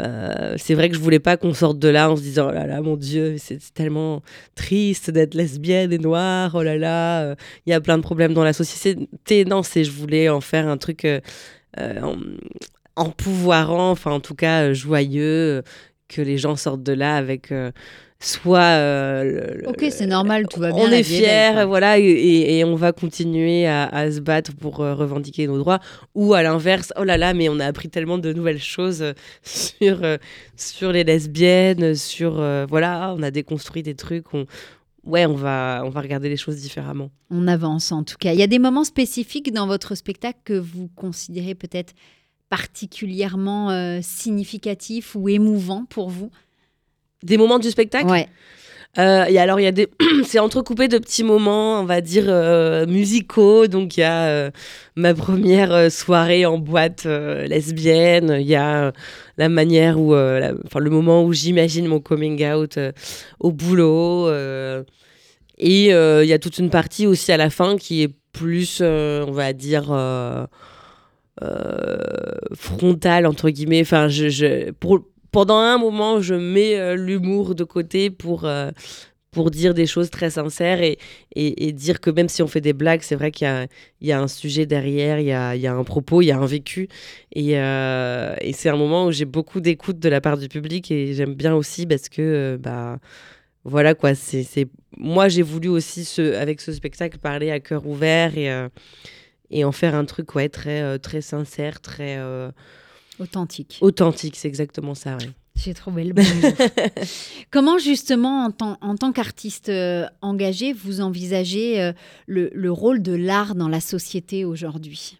[0.00, 2.52] Euh, c'est vrai que je voulais pas qu'on sorte de là en se disant, oh
[2.52, 4.22] là là, mon Dieu, c'est tellement
[4.54, 7.34] triste d'être lesbienne et noire, oh là là, euh,
[7.66, 9.44] il y a plein de problèmes dans la société.
[9.44, 11.20] Non, c'est, je voulais en faire un truc euh,
[11.78, 12.16] en,
[12.96, 15.62] empouvoirant, enfin en tout cas joyeux,
[16.08, 17.52] que les gens sortent de là avec
[18.22, 19.24] soit euh,
[19.62, 20.84] le- Ok, c'est normal, tout va bien.
[20.84, 21.02] on est
[21.54, 21.64] quoi.
[21.66, 25.58] voilà, et- et, et on va continuer à, à se battre pour euh, revendiquer nos
[25.58, 25.80] droits.
[26.14, 29.12] Ou à l'inverse, oh là là, mais on a appris tellement de nouvelles choses euh,
[29.42, 30.00] sur,
[30.56, 32.34] sur les lesbiennes, sur,
[32.68, 34.32] voilà, on a déconstruit des trucs.
[34.32, 34.46] On,
[35.04, 37.10] ouais, on va, on va regarder les choses différemment.
[37.30, 38.32] On avance en tout cas.
[38.32, 41.92] Il y a des moments spécifiques dans votre spectacle que vous considérez peut-être
[42.48, 46.30] particulièrement euh, significatifs ou émouvants pour vous?
[47.22, 48.28] Des moments du spectacle Ouais.
[48.98, 49.88] Euh, et alors, il y a des.
[50.26, 53.66] c'est entrecoupé de petits moments, on va dire, euh, musicaux.
[53.66, 54.50] Donc, il y a euh,
[54.96, 58.36] ma première soirée en boîte lesbienne.
[58.38, 58.92] Il y a
[59.38, 60.12] la manière où.
[60.14, 62.78] la- Enfin, le moment où j'imagine mon coming out
[63.40, 64.28] au boulot.
[64.30, 69.32] et il y a toute une partie aussi à la fin qui est plus, on
[69.32, 69.84] va dire.
[72.54, 75.00] frontale entre guillemets enfin je, je pour
[75.32, 78.70] pendant un moment, je mets euh, l'humour de côté pour, euh,
[79.32, 80.98] pour dire des choses très sincères et,
[81.34, 83.48] et, dire que même si on fait des blagues, c'est vrai qu'il
[84.02, 86.26] y y a un sujet derrière, il y a, il y a un propos, il
[86.26, 86.88] y a un vécu.
[87.32, 90.90] Et, euh, et c'est un moment où j'ai beaucoup d'écoute de la part du public
[90.90, 92.98] et j'aime bien aussi parce que, bah,
[93.64, 94.68] voilà quoi, c'est,
[94.98, 98.68] moi j'ai voulu aussi, ce, avec ce spectacle, parler à cœur ouvert et, euh,
[99.64, 102.18] en faire un truc ouais, très, très sincère, très
[103.22, 103.78] Authentique.
[103.80, 105.16] authentique, c'est exactement ça.
[105.54, 106.48] J'ai trouvé le bon mot.
[107.50, 111.92] Comment justement, en tant, en tant qu'artiste euh, engagé, vous envisagez euh,
[112.26, 115.18] le, le rôle de l'art dans la société aujourd'hui?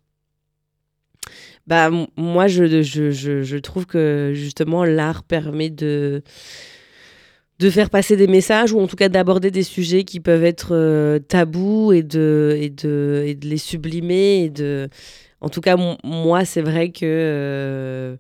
[1.66, 6.22] Bah, moi, je, je, je, je trouve que justement, l'art permet de,
[7.62, 10.70] de faire passer des messages ou en tout cas d'aborder des sujets qui peuvent être
[10.72, 14.52] euh, tabous et de, et, de, les sublimer.
[15.40, 18.16] En tout cas, moi, c'est vrai que euh,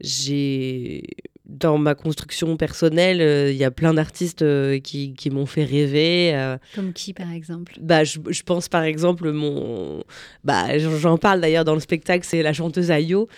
[0.00, 1.02] j'ai.
[1.48, 5.64] Dans ma construction personnelle, euh, il y a plein d'artistes euh, qui, qui m'ont fait
[5.64, 6.32] rêver.
[6.34, 7.72] euh, Comme qui, par exemple?
[7.80, 10.04] Bah, je, je pense par exemple, mon,
[10.44, 13.28] bah, j'en parle d'ailleurs dans le spectacle, c'est la chanteuse Ayo,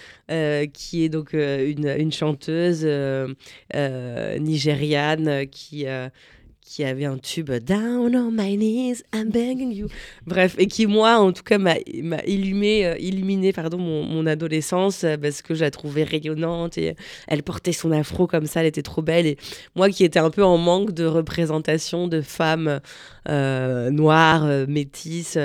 [0.73, 2.85] qui est donc une, une chanteuse
[4.41, 5.87] nigériane qui,
[6.71, 9.89] qui avait un tube Down on my knees, I'm begging you.
[10.25, 11.75] Bref, et qui, moi, en tout cas, m'a
[12.27, 16.95] illumé, euh, illuminé pardon, mon, mon adolescence euh, parce que je la trouvais rayonnante et
[17.27, 19.27] elle portait son afro comme ça, elle était trop belle.
[19.27, 19.37] Et
[19.75, 22.81] moi qui étais un peu en manque de représentation de femmes
[23.29, 25.39] euh, noires, métisses,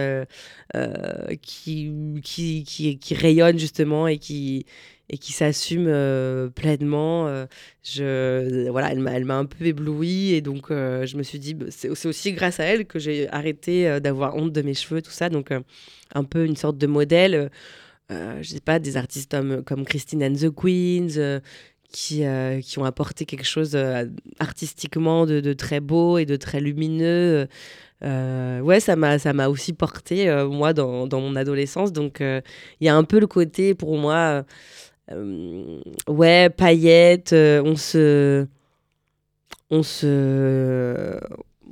[1.41, 4.67] qui, qui, qui, qui rayonnent justement et qui,
[5.10, 7.28] et qui s'assument euh, pleinement.
[7.28, 7.46] euh,
[7.84, 11.65] je, voilà, elle m'a un peu éblouie et donc euh, je me suis dit, bah,
[11.70, 15.30] c'est aussi grâce à elle que j'ai arrêté d'avoir honte de mes cheveux, tout ça.
[15.30, 15.52] Donc
[16.13, 17.52] un peu une sorte de modèle.
[18.10, 21.41] je sais pas, des artistes comme, comme Christine and the Queens.
[21.91, 22.24] qui,
[22.63, 23.78] qui ont apporté quelque chose
[24.39, 27.48] artistiquement de, de très beau et de très lumineux.
[28.04, 31.94] Euh, ouais, ça m'a, ça m'a aussi porté, moi, dans, dans mon adolescence.
[31.94, 32.41] Donc, il
[32.82, 34.44] y a un peu le côté, pour moi,
[36.08, 38.48] ouais, paillettes, euh, on se...
[39.70, 41.20] On se...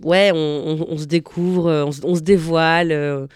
[0.03, 3.27] Ouais, on, se découvre, euh, on, se- on se dévoile, euh,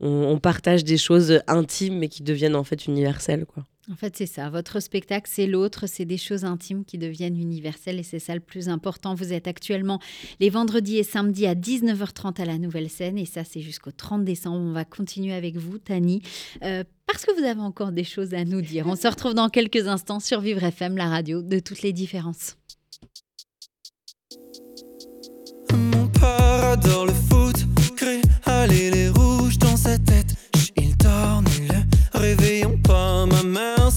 [0.00, 3.64] on, on partage des choses intimes, mais qui deviennent en fait universelles, quoi.
[3.90, 4.48] En fait, c'est ça.
[4.50, 5.86] Votre spectacle, c'est l'autre.
[5.88, 9.14] C'est des choses intimes qui deviennent universelles et c'est ça le plus important.
[9.14, 9.98] Vous êtes actuellement
[10.38, 14.24] les vendredis et samedis à 19h30 à la nouvelle scène et ça, c'est jusqu'au 30
[14.24, 14.58] décembre.
[14.58, 16.22] On va continuer avec vous, Tani,
[16.62, 18.86] euh, parce que vous avez encore des choses à nous dire.
[18.86, 22.56] On se retrouve dans quelques instants sur Vivre FM, la radio de toutes les différences.
[25.72, 27.56] Mon père adore le foot,
[27.96, 28.22] crée
[28.68, 30.36] les rouges dans sa tête.
[32.20, 33.26] Réveillons pas.
[33.26, 33.89] Ma mère,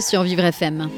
[0.00, 0.90] sur Vivre FM.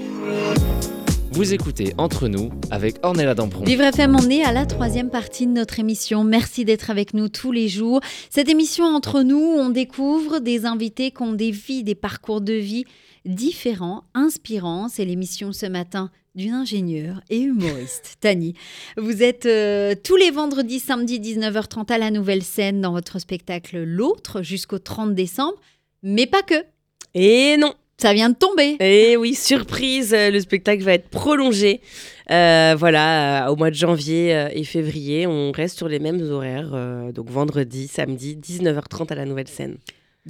[1.33, 3.63] Vous écoutez Entre nous avec Ornella Dampron.
[3.65, 6.25] Vivre FM, on est à la troisième partie de notre émission.
[6.25, 8.01] Merci d'être avec nous tous les jours.
[8.31, 12.55] Cette émission Entre nous, on découvre des invités qui ont des vies, des parcours de
[12.55, 12.87] vie
[13.27, 14.89] différents, inspirants.
[14.89, 18.55] C'est l'émission ce matin d'une ingénieure et humoriste, Tani.
[18.97, 23.83] Vous êtes euh, tous les vendredis, samedi 19h30 à la Nouvelle Scène dans votre spectacle
[23.83, 25.59] L'autre jusqu'au 30 décembre,
[26.03, 26.65] mais pas que.
[27.15, 28.77] Et non ça vient de tomber.
[28.81, 31.81] Et oui, surprise, euh, le spectacle va être prolongé.
[32.31, 36.71] Euh, voilà, euh, au mois de janvier et février, on reste sur les mêmes horaires.
[37.13, 39.77] donc vendredi, samedi, 19h30 à la Nouvelle Scène.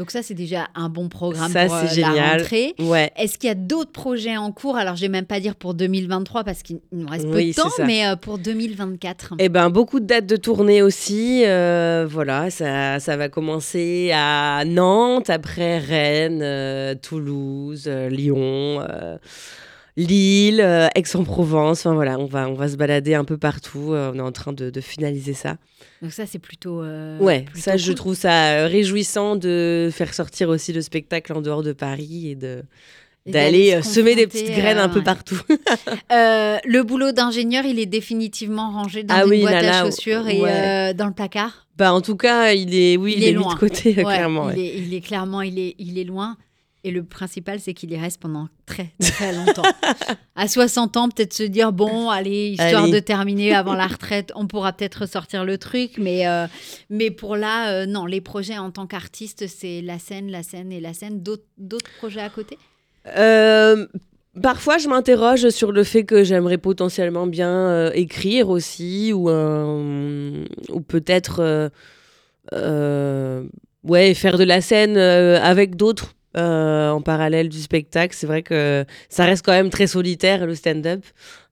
[0.01, 2.39] Donc ça, c'est déjà un bon programme Ça, pour euh, c'est la génial.
[2.41, 2.75] rentrée.
[2.79, 3.13] Ouais.
[3.19, 4.79] Est-ce qu'il y a d'autres projets en cours?
[4.79, 7.53] Alors, je vais même pas dire pour 2023 parce qu'il nous reste peu Oui, de
[7.53, 7.85] c'est temps, ça.
[7.85, 9.35] mais euh, pour 2024.
[9.39, 11.43] Eh ben, beaucoup de dates de tournée aussi.
[11.45, 18.83] euh, voilà, ça, ça va commencer à Nantes, après Rennes, Toulouse, Lyon,
[20.07, 21.81] Lille, euh, Aix-en-Provence.
[21.81, 23.93] Enfin voilà, on va, on va se balader un peu partout.
[23.93, 25.57] euh, on est en train de, de finaliser ça.
[26.03, 26.83] Donc ça, c'est plutôt.
[26.83, 31.41] euh, Ouais, plutôt ça, je trouve ça réjouissant de faire sortir aussi le spectacle en
[31.43, 32.63] dehors de Paris et de
[33.27, 35.05] d'aller se semer des petites graines un peu ouais.
[35.05, 35.39] partout.
[36.11, 40.27] Le boulot d'ingénieur, il est définitivement rangé dans Ah une oui, boîte là, à chaussures
[40.29, 40.95] et ouais.
[40.95, 41.67] dans le placard.
[41.77, 43.55] bah, en tout cas, il est, oui, Il il, est est, mis loin.
[43.55, 44.51] de côté, Ouais, clairement.
[44.51, 46.37] il, est, il est clairement, il est, il est loin.
[46.83, 49.63] Et le principal, c'est qu'il y reste pendant très, très longtemps.
[50.35, 52.93] à 60 ans, peut-être se dire, bon, allez, histoire Allez.
[52.93, 55.99] de terminer avant la retraite, on pourra peut-être ressortir le truc.
[55.99, 56.47] Mais, euh,
[56.89, 60.73] mais pour là, euh, non, les projets en tant qu'artiste, c'est la scène, la scène
[60.73, 61.23] et la scène.
[61.23, 62.57] D'autres projets à côté?
[63.15, 63.87] Euh,
[64.43, 71.71] parfois, je m'interroge sur le fait que j'aimerais potentiellement bien écrire aussi, ou, ou peut-être
[72.55, 76.15] ouais, faire de la scène avec d'autres.
[76.37, 80.55] Euh, en parallèle du spectacle, c'est vrai que ça reste quand même très solitaire le
[80.55, 81.05] stand-up.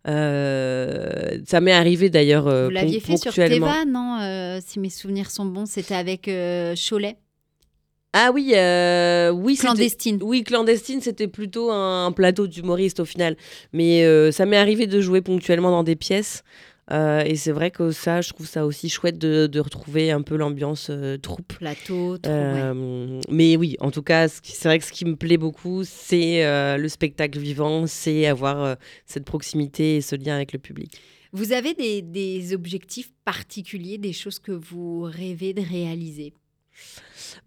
[0.07, 3.33] Euh, ça m'est arrivé d'ailleurs euh, Vous l'aviez fait sur.
[3.35, 6.31] Teva, non euh, Si mes souvenirs sont bons, c'était avec
[6.77, 7.17] Cholet,
[8.13, 10.19] Ah oui, euh, oui, clandestine.
[10.23, 13.37] Oui, clandestine, c'était plutôt un plateau d'humoriste au final.
[13.73, 16.43] Mais euh, ça m'est arrivé de jouer ponctuellement dans des pièces.
[16.91, 20.23] Euh, et c'est vrai que ça, je trouve ça aussi chouette de, de retrouver un
[20.23, 21.53] peu l'ambiance euh, troupe.
[21.59, 22.21] Plateau, ouais.
[22.27, 26.43] Euh, Mais oui, en tout cas, c'est vrai que ce qui me plaît beaucoup, c'est
[26.79, 28.77] le spectacle vivant, c'est avoir
[29.07, 30.93] cette proximité et ce lien avec le public.
[31.33, 36.33] Vous avez des, des objectifs particuliers, des choses que vous rêvez de réaliser?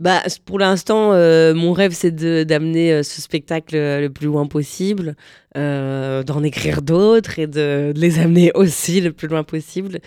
[0.02, 2.16] Bah, pour l'instant, euh, mon rêve, c'est
[2.46, 5.16] d'amener euh, ce spectacle euh, le plus loin possible,
[5.56, 10.00] d'en écrire d'autres et de, les amener aussi le plus loin possible.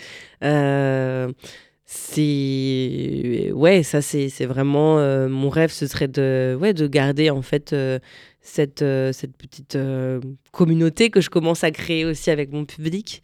[1.87, 4.97] C'est ouais, ça c'est vraiment
[5.29, 7.75] mon rêve, ce serait de ouais de garder en fait
[8.41, 9.77] cette cette petite
[10.51, 13.21] communauté que je commence à créer aussi avec mon public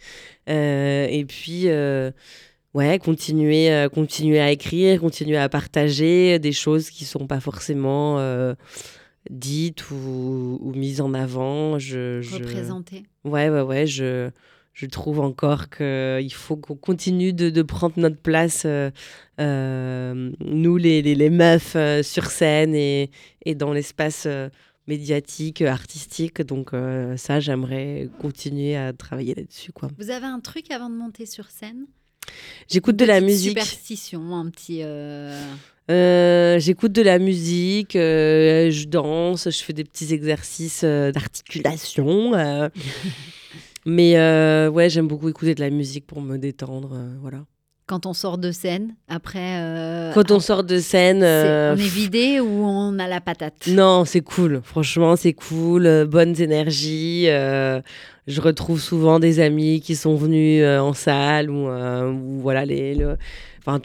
[0.47, 1.67] et puis
[2.73, 8.19] ouais, continuer, euh, continuer à écrire, continuer à partager des choses qui sont pas forcément
[8.19, 8.53] euh,
[9.29, 11.77] dites ou, ou mises en avant.
[11.79, 13.85] Je, je- représenter Ouais, ouais, ouais.
[13.87, 14.29] Je,
[14.73, 18.89] je trouve encore qu'il faut qu'on continue de, de prendre notre place, euh,
[19.39, 23.11] euh, nous, les, les, les meufs, euh, sur scène et,
[23.45, 24.49] et dans l'espace euh,
[24.87, 26.41] médiatique, artistique.
[26.41, 29.89] Donc, euh, ça, j'aimerais continuer à travailler là-dessus, quoi.
[29.99, 31.85] Vous avez un truc avant de monter sur scène?
[32.69, 33.49] J'écoute de la musique.
[33.59, 34.81] Superstition, un petit.
[34.83, 35.41] euh,
[35.89, 42.33] Euh, J'écoute de la musique, euh, je danse, je fais des petits exercices euh, d'articulation.
[42.35, 42.69] euh.
[43.85, 46.91] Mais euh, ouais, j'aime beaucoup écouter de la musique pour me détendre.
[46.93, 47.45] euh, voilà.
[47.91, 49.57] Quand on sort de scène, après.
[49.59, 53.67] euh, Quand on sort de scène, euh, on est vidé ou on a la patate
[53.67, 54.61] non, c'est cool.
[54.63, 55.85] Franchement, c'est cool.
[55.85, 57.25] euh, bonnes énergies.
[57.25, 62.95] je retrouve souvent des amis qui sont venus en salle ou, ou voilà les.
[62.95, 63.17] le-
[63.59, 63.79] Enfin,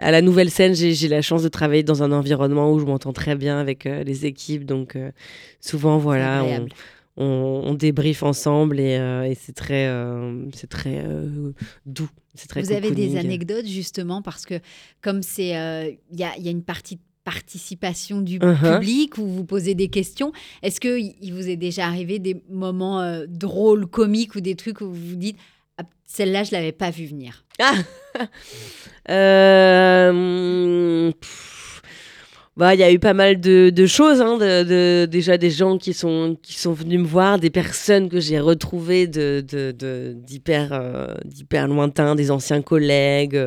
[0.00, 3.12] à la nouvelle scène, j'ai la chance de travailler dans un environnement où je m'entends
[3.12, 4.64] très bien avec les équipes.
[4.64, 4.96] Donc,
[5.60, 6.66] souvent, voilà, on.
[7.16, 11.52] On, on débriefe ensemble et, euh, et c'est très, euh, c'est très euh,
[11.86, 12.08] doux.
[12.34, 14.54] C'est très Vous avez des anecdotes justement parce que
[15.00, 15.50] comme c'est,
[16.10, 18.74] il y, y a une partie de participation du Uh-huh.
[18.74, 20.32] public où vous posez des questions.
[20.62, 24.86] Est-ce que il vous est déjà arrivé des moments drôles, comiques ou des trucs où
[24.90, 25.38] vous vous dites
[25.78, 27.44] Ah, celle-là je l'avais pas vu venir?
[27.60, 27.74] Ah
[29.10, 31.12] Euh,
[32.56, 34.20] bah, il y a eu pas mal de, de choses.
[34.20, 38.20] hein, de, déjà des gens qui sont, qui sont venus me voir, des personnes que
[38.20, 39.40] j'ai retrouvées de-
[40.12, 43.40] d'hyper, euh, d'hyper lointains, des anciens collègues.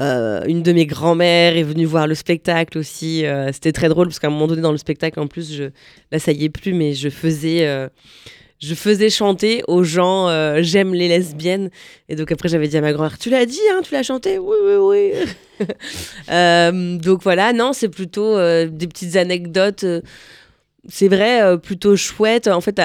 [0.00, 3.24] Euh, une de mes grand-mères est venue voir le spectacle aussi.
[3.24, 5.64] euh, c'était très drôle parce qu'à un moment donné dans le spectacle, en plus, je,
[6.12, 7.88] là ça y est plus, mais je faisais.
[8.64, 11.70] Je faisais chanter aux gens euh, j'aime les lesbiennes.
[12.08, 14.38] Et donc après j'avais dit à ma grand-mère tu l'as dit hein tu l'as chanté?
[14.38, 15.12] Oui oui oui.
[16.30, 19.84] Euh, donc voilà non c'est plutôt euh, des petites anecdotes
[20.88, 22.48] c'est vrai plutôt chouette.
[22.48, 22.80] En fait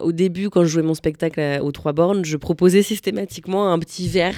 [0.00, 4.08] au début quand je jouais mon spectacle aux trois bornes je proposais systématiquement un petit
[4.08, 4.36] verre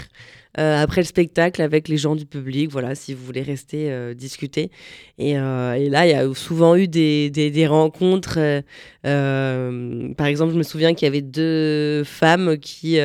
[0.59, 4.15] euh, après le spectacle avec les gens du public voilà si vous voulez rester euh,
[4.15, 4.71] discuter.
[5.19, 8.63] Et, euh, et là il y a souvent eu des, des, rencontres
[9.07, 12.99] euh, par exemple, je me souviens qu'il y avait deux femmes qui,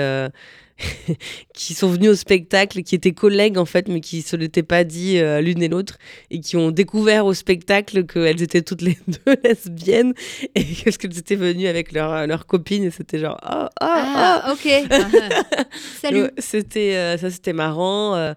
[1.53, 4.83] qui sont venues au spectacle, qui étaient collègues en fait, mais qui se l'étaient pas
[4.83, 5.97] dit euh, l'une et l'autre,
[6.29, 10.13] et qui ont découvert au spectacle qu'elles étaient toutes les deux lesbiennes,
[10.55, 13.67] et qu'elles étaient venues avec leur, leur copine, et c'était genre, oh, oh, oh.
[13.81, 14.71] Ah, ok.
[14.89, 15.43] Ah,
[16.01, 16.23] Salut.
[16.23, 18.15] Ouais, C'était euh, ça, c'était marrant.
[18.15, 18.33] euh,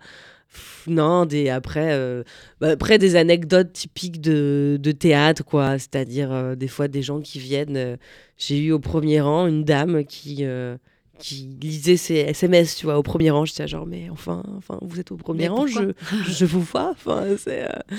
[0.53, 2.23] pff, non, des après, euh,
[2.61, 5.79] bah, après des anecdotes typiques de, de théâtre, quoi.
[5.79, 7.77] C'est-à-dire euh, des fois des gens qui viennent.
[7.77, 7.97] euh,
[8.39, 10.77] J'ai eu au premier rang une dame qui euh,
[11.25, 13.45] qui lisait ses SMS, tu vois, au premier rang.
[13.47, 15.93] J'étais genre, mais enfin, enfin, vous êtes au premier Mais rang, je,
[16.29, 16.91] je vous vois.
[16.91, 17.97] Enfin, c'est euh,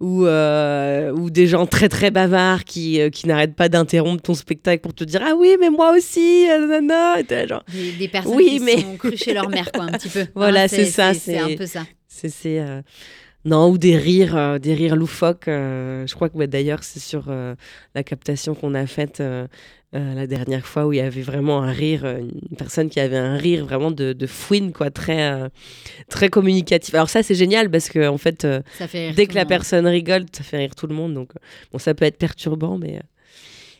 [0.00, 4.34] ou euh, ou des gens très très bavards qui euh, qui n'arrêtent pas d'interrompre ton
[4.34, 7.20] spectacle pour te dire ah oui, mais moi aussi, nanana.
[7.20, 10.24] Et genre Des, des personnes Oui, qui mais- sont leur mère, quoi, un petit peu.
[10.34, 11.84] Voilà, Hein, c'est ça, C'est un peu ça.
[12.08, 12.30] C'est
[13.44, 15.48] non ou des rires, euh, des rires loufoques.
[15.48, 17.54] euh, je crois que bah, d'ailleurs c'est sur euh,
[17.94, 19.22] la captation qu'on a faite
[19.92, 23.36] la dernière fois où il y avait vraiment un rire, une personne qui avait un
[23.36, 25.48] rire vraiment de, de fouine quoi, très
[26.08, 26.92] très communicatif.
[26.96, 28.44] Alors ça c'est génial parce que en fait
[28.76, 29.48] Ça fait rire dès que la monde.
[29.50, 31.14] personne rigole, ça fait rire tout le monde.
[31.14, 31.30] Donc
[31.70, 33.00] bon ça peut être perturbant, mais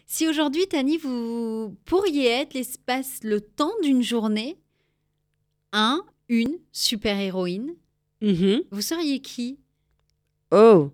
[0.06, 4.56] Si aujourd'hui, Tani, vous pourriez être l'espace, le temps d'une journée,
[5.72, 7.74] un, une super-héroïne,
[8.24, 8.62] mhm.
[8.70, 9.58] vous seriez qui?
[10.50, 10.90] Oh.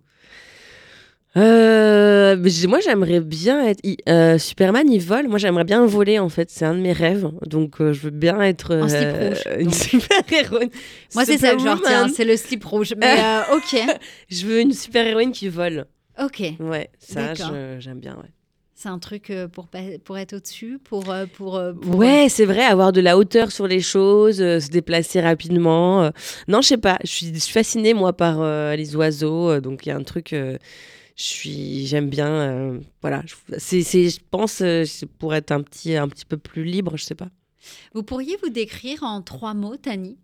[1.36, 6.50] Euh, moi j'aimerais bien être euh, Superman il vole moi j'aimerais bien voler en fait
[6.50, 9.72] c'est un de mes rêves donc euh, je veux bien être En slip rouge, une
[9.72, 10.70] super héroïne
[11.14, 12.94] Moi, c'est ça que je retiens, c'est le slip rouge.
[12.96, 13.80] Mais euh, ok,
[14.28, 15.86] je veux une super héroïne qui vole
[16.20, 16.54] ok.
[16.58, 17.32] ouais ça
[17.78, 18.30] j'aime bien ouais.
[18.82, 19.68] C'est un truc euh, pour,
[20.04, 23.52] pour être au-dessus, pour, euh, pour, euh, pour- Ouais, c'est vrai, avoir de la hauteur
[23.52, 26.04] sur les choses, euh, se déplacer rapidement.
[26.04, 26.10] euh.
[26.48, 29.60] Non, je sais pas, je suis, fascinée, moi, par euh, les oiseaux.
[29.60, 30.56] donc, il y a un truc, je
[31.14, 32.78] suis, j'aime bien.
[33.02, 36.64] voilà, je- c'est, c'est- je pense, c'est pour être un petit, un petit peu plus
[36.64, 37.28] libre, je sais pas.
[37.92, 40.16] Vous pourriez vous décrire en trois mots, Tani?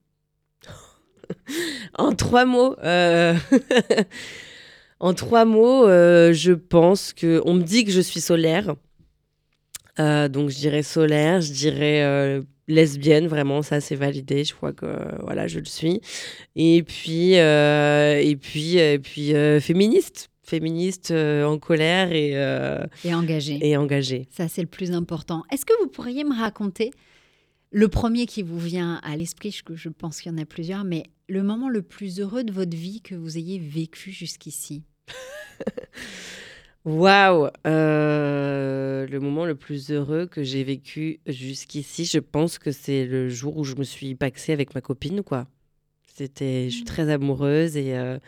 [1.99, 2.75] En trois mots,
[5.01, 8.75] en trois mots, euh, je pense que on me dit que je suis solaire.
[9.99, 14.45] Euh, donc je dirais solaire, je dirais euh, lesbienne, vraiment ça c'est validé.
[14.45, 14.87] Je crois que
[15.23, 16.01] voilà je le suis.
[16.55, 23.59] Et puis et puis et puis féministe, féministe euh, en colère et euh, et engagé.
[23.61, 24.29] et engagée.
[24.31, 25.43] Ça, c'est le plus important.
[25.51, 26.91] Est-ce que vous pourriez me raconter
[27.71, 30.85] le premier qui vous vient à l'esprit Je, je pense qu'il y en a plusieurs,
[30.85, 34.85] mais le moment le plus heureux de votre vie que vous ayez vécu jusqu'ici?
[36.85, 43.07] Waouh Euh, Le moment le plus heureux que j'ai vécu jusqu'ici, je pense que c'est
[43.07, 45.49] le jour où je me suis paxée avec ma copine, quoi.
[46.15, 48.19] C'était, je suis très amoureuse et euh,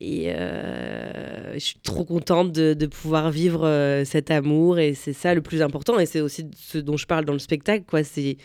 [0.00, 5.12] et euh, je suis trop contente de, de pouvoir vivre euh, cet amour et c'est
[5.12, 8.02] ça le plus important et c'est aussi ce dont je parle dans le spectacle, quoi.
[8.02, 8.36] C'est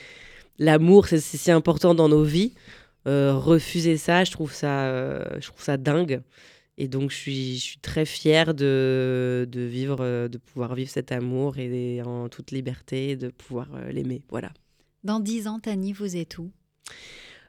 [0.60, 2.54] l'amour, c'est si important dans nos vies.
[3.08, 6.22] Euh, refuser ça, je trouve ça, je trouve ça dingue.
[6.78, 11.12] Et donc, je suis, je suis très fière de, de vivre, de pouvoir vivre cet
[11.12, 14.22] amour et en toute liberté, de pouvoir l'aimer.
[14.30, 14.52] Voilà.
[15.04, 16.52] Dans dix ans, Tani, vous êtes où?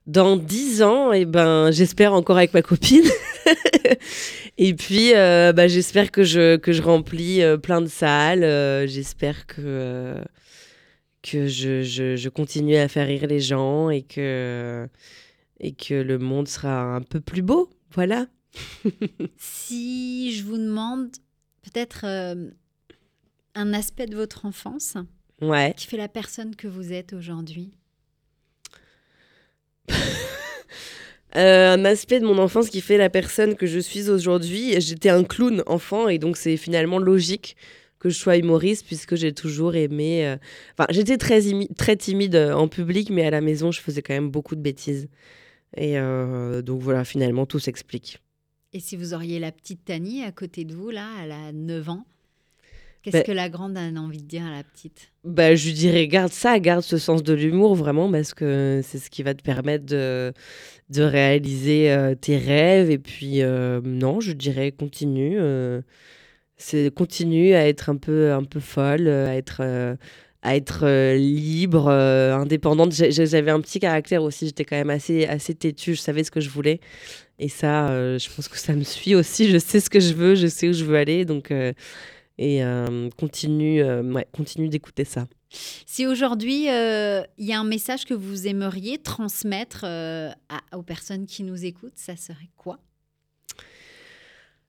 [0.07, 3.05] Dans dix ans, eh ben, j'espère encore avec ma copine.
[4.59, 8.45] et puis, euh, bah, j'espère que je, que je remplis euh, plein de salles.
[8.45, 10.17] euh, j'espère que,
[11.23, 14.89] que je, je, je continue à faire rire les gens et que,
[15.59, 17.71] et que le monde sera un peu plus beau.
[17.93, 18.27] Voilà.
[19.39, 21.11] Si je vous demande
[21.63, 22.05] peut-être
[23.55, 24.97] un aspect de votre enfance
[25.41, 25.73] Ouais.
[25.77, 27.73] qui fait la personne que vous êtes aujourd'hui
[31.37, 34.81] Euh, un aspect de mon enfance qui fait la personne que je suis aujourd'hui.
[34.81, 37.57] J'étais un clown enfant et donc c'est finalement logique
[38.01, 40.27] que je sois humoriste puisque j'ai toujours aimé.
[40.27, 40.37] euh,
[40.77, 41.41] Enfin, j'étais très,
[41.77, 45.09] très timide en public, mais à la maison, je faisais quand même beaucoup de bêtises.
[45.77, 48.19] Et euh, donc voilà, finalement, tout s'explique.
[48.73, 51.89] Et si vous auriez la petite Tani à côté de vous, là, elle a 9
[51.91, 52.07] ans,
[53.03, 55.11] qu'est-ce Ben- que la grande a envie de dire à la petite?
[55.25, 58.99] Bah, je lui dirais, garde ça, garde ce sens de l'humour vraiment, parce que c'est
[58.99, 60.33] ce qui va te permettre de,
[60.89, 62.91] de réaliser euh, tes rêves.
[62.91, 65.37] Et puis, euh, non, je dirais, continue.
[65.39, 65.83] euh,
[66.57, 69.63] c'est continue à être un peu, un peu folle, à être,
[70.43, 72.93] à être euh, libre, euh, indépendante.
[72.93, 76.41] J'avais un petit caractère aussi, j'étais quand même assez, assez têtue, je savais ce que
[76.41, 76.81] je voulais.
[77.39, 80.13] Et ça, euh, je pense que ça me suit aussi, je sais ce que je
[80.13, 81.25] veux, je sais où je veux aller.
[81.25, 81.51] Donc,
[82.41, 85.27] et euh, continue, euh, ouais, continue d'écouter ça.
[85.85, 90.83] Si aujourd'hui, euh, il y a un message que vous aimeriez transmettre euh, à- aux
[90.83, 92.79] personnes qui nous écoutent, ça serait quoi?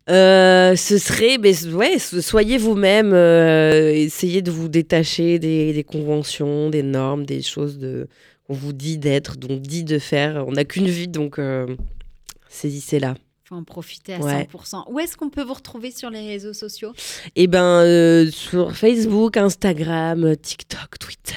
[0.09, 5.83] Euh, ce serait, mais ouais, so- soyez vous-même, euh, essayez de vous détacher des, des
[5.83, 8.07] conventions, des normes, des choses de,
[8.45, 10.43] qu'on vous dit d'être, donc dit de faire.
[10.47, 11.67] On n'a qu'une vie, donc euh,
[12.49, 13.15] saisissez-la.
[13.51, 14.47] Faut en profiter à Ouais.
[14.51, 14.85] 100%.
[14.89, 16.93] Où est-ce qu'on peut vous retrouver sur les réseaux sociaux?
[17.35, 21.35] Et ben euh, sur Facebook, Instagram, TikTok, Twitter,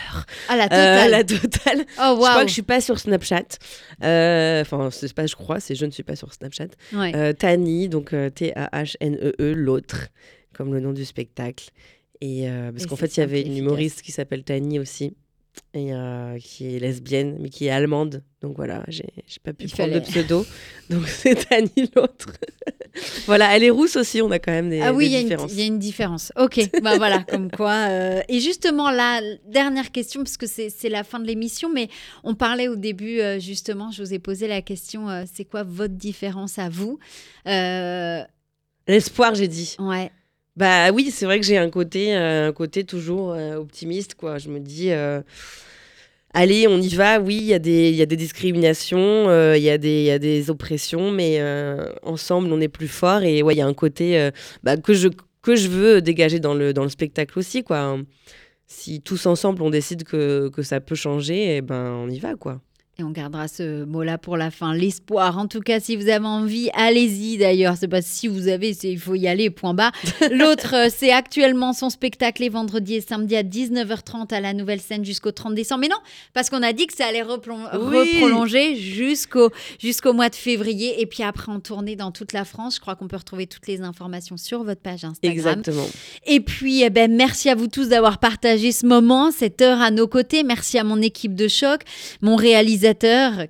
[0.49, 1.11] Ah, la euh, totale.
[1.11, 1.85] la totale.
[1.99, 3.59] Oh, Je crois que je suis pas sur Snapchat.
[4.05, 6.69] Euh, Enfin, c'est pas je crois, c'est je ne suis pas sur Snapchat.
[6.93, 7.12] Ouais.
[7.17, 10.09] Euh, Tani, donc T-A-H-N-E-E, E l'autre,
[10.57, 11.71] comme le nom du spectacle.
[12.21, 15.15] Et parce qu'en fait, il y avait une humoriste qui s'appelle Tani aussi,
[15.73, 18.23] et euh, qui est lesbienne, mais qui est allemande.
[18.43, 19.05] Donc voilà, j'ai
[19.43, 20.01] pas pu Il prendre fallait.
[20.01, 20.47] de pseudo.
[20.91, 22.33] donc c'est Tani l'autre.
[23.27, 25.21] voilà, elle est rousse aussi, on a quand même des, Ah oui, il y, a
[25.21, 25.53] une- différences.
[25.53, 26.33] il y a une différence.
[26.37, 27.89] Ok, bah voilà, comme quoi.
[27.89, 31.89] euh, et justement, la dernière question, parce que c'est c'est la fin de l'émission, mais
[32.23, 35.95] on parlait au début, euh, justement, je vous ai posé la question, c'est quoi votre
[35.95, 36.99] différence à vous
[38.87, 39.77] L'espoir, j'ai dit.
[39.79, 40.11] Ouais,
[40.57, 44.39] Bah oui, c'est vrai que j'ai un côté, euh, un côté toujours euh, optimiste, quoi.
[44.39, 45.21] Je me dis, euh,
[46.33, 47.21] allez, on y va.
[47.21, 49.25] Oui, il y, a des- y a des discriminations,
[49.55, 51.41] il y, a des- y a des oppressions, mais
[52.03, 53.23] ensemble, on est plus fort.
[53.23, 54.31] Et ouais, il y a un côté
[54.63, 55.09] bah, que, je,
[55.43, 57.99] que je veux dégager dans le, dans le spectacle aussi, quoi.
[58.67, 62.35] Si tous ensemble, on décide que, que ça peut changer, eh ben, on y va,
[62.37, 62.61] quoi.
[62.97, 65.37] Et on gardera ce mot-là pour la fin, l'espoir.
[65.37, 67.75] En tout cas, si vous avez envie, allez-y d'ailleurs.
[67.77, 69.91] C'est pas si vous avez, c'est il faut y aller, point bas.
[70.31, 74.81] L'autre, euh, c'est actuellement son spectacle les vendredis et samedis à 19h30 à la nouvelle
[74.81, 75.81] scène jusqu'au 30 décembre.
[75.81, 75.97] Mais non,
[76.35, 77.33] parce qu'on a dit que ça allait Oui.
[78.21, 81.01] reprolonger jusqu'au jusqu'au mois de février.
[81.01, 82.77] Et puis après, en tournée dans toute la France.
[82.77, 85.33] Je crois qu'on peut retrouver toutes les informations sur votre page Instagram.
[85.33, 85.87] Exactement.
[86.27, 89.91] Et puis, eh ben, merci à vous tous d'avoir partagé ce moment, cette heure à
[89.91, 90.45] nos côtés.
[90.45, 91.81] Merci à mon équipe de choc,
[92.23, 92.84] mon réalisateur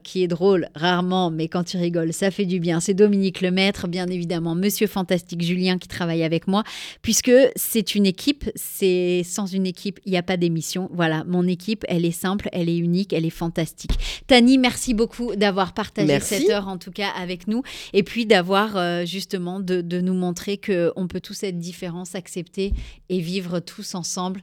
[0.04, 2.78] qui est drôle rarement, mais quand il rigole, ça fait du bien.
[2.78, 6.62] C'est Dominique Lemaître, bien évidemment, Monsieur Fantastique Julien qui travaille avec moi,
[7.02, 8.48] puisque c'est une équipe.
[8.54, 10.88] C'est sans une équipe, il n'y a pas d'émission.
[10.92, 13.92] Voilà, mon équipe, elle est simple, elle est unique, elle est fantastique.
[14.28, 16.36] Tani, merci beaucoup d'avoir partagé Merci.
[16.36, 17.62] cette heure en tout cas avec nous,
[17.92, 22.04] et puis d'avoir euh, justement de, de nous montrer que on peut tous être différents,
[22.04, 22.72] s'accepter
[23.08, 24.42] et vivre tous ensemble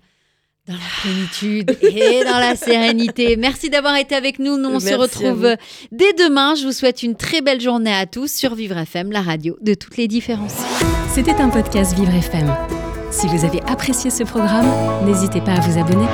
[0.71, 3.35] dans la plénitude et dans la sérénité.
[3.37, 4.57] Merci d'avoir été avec nous.
[4.57, 5.55] Nous, on se Merci retrouve
[5.91, 6.55] dès demain.
[6.55, 9.73] Je vous souhaite une très belle journée à tous sur Vivre FM, la radio de
[9.73, 10.57] toutes les différences.
[11.13, 12.53] C'était un podcast Vivre FM.
[13.11, 14.71] Si vous avez apprécié ce programme,
[15.05, 16.07] n'hésitez pas à vous abonner.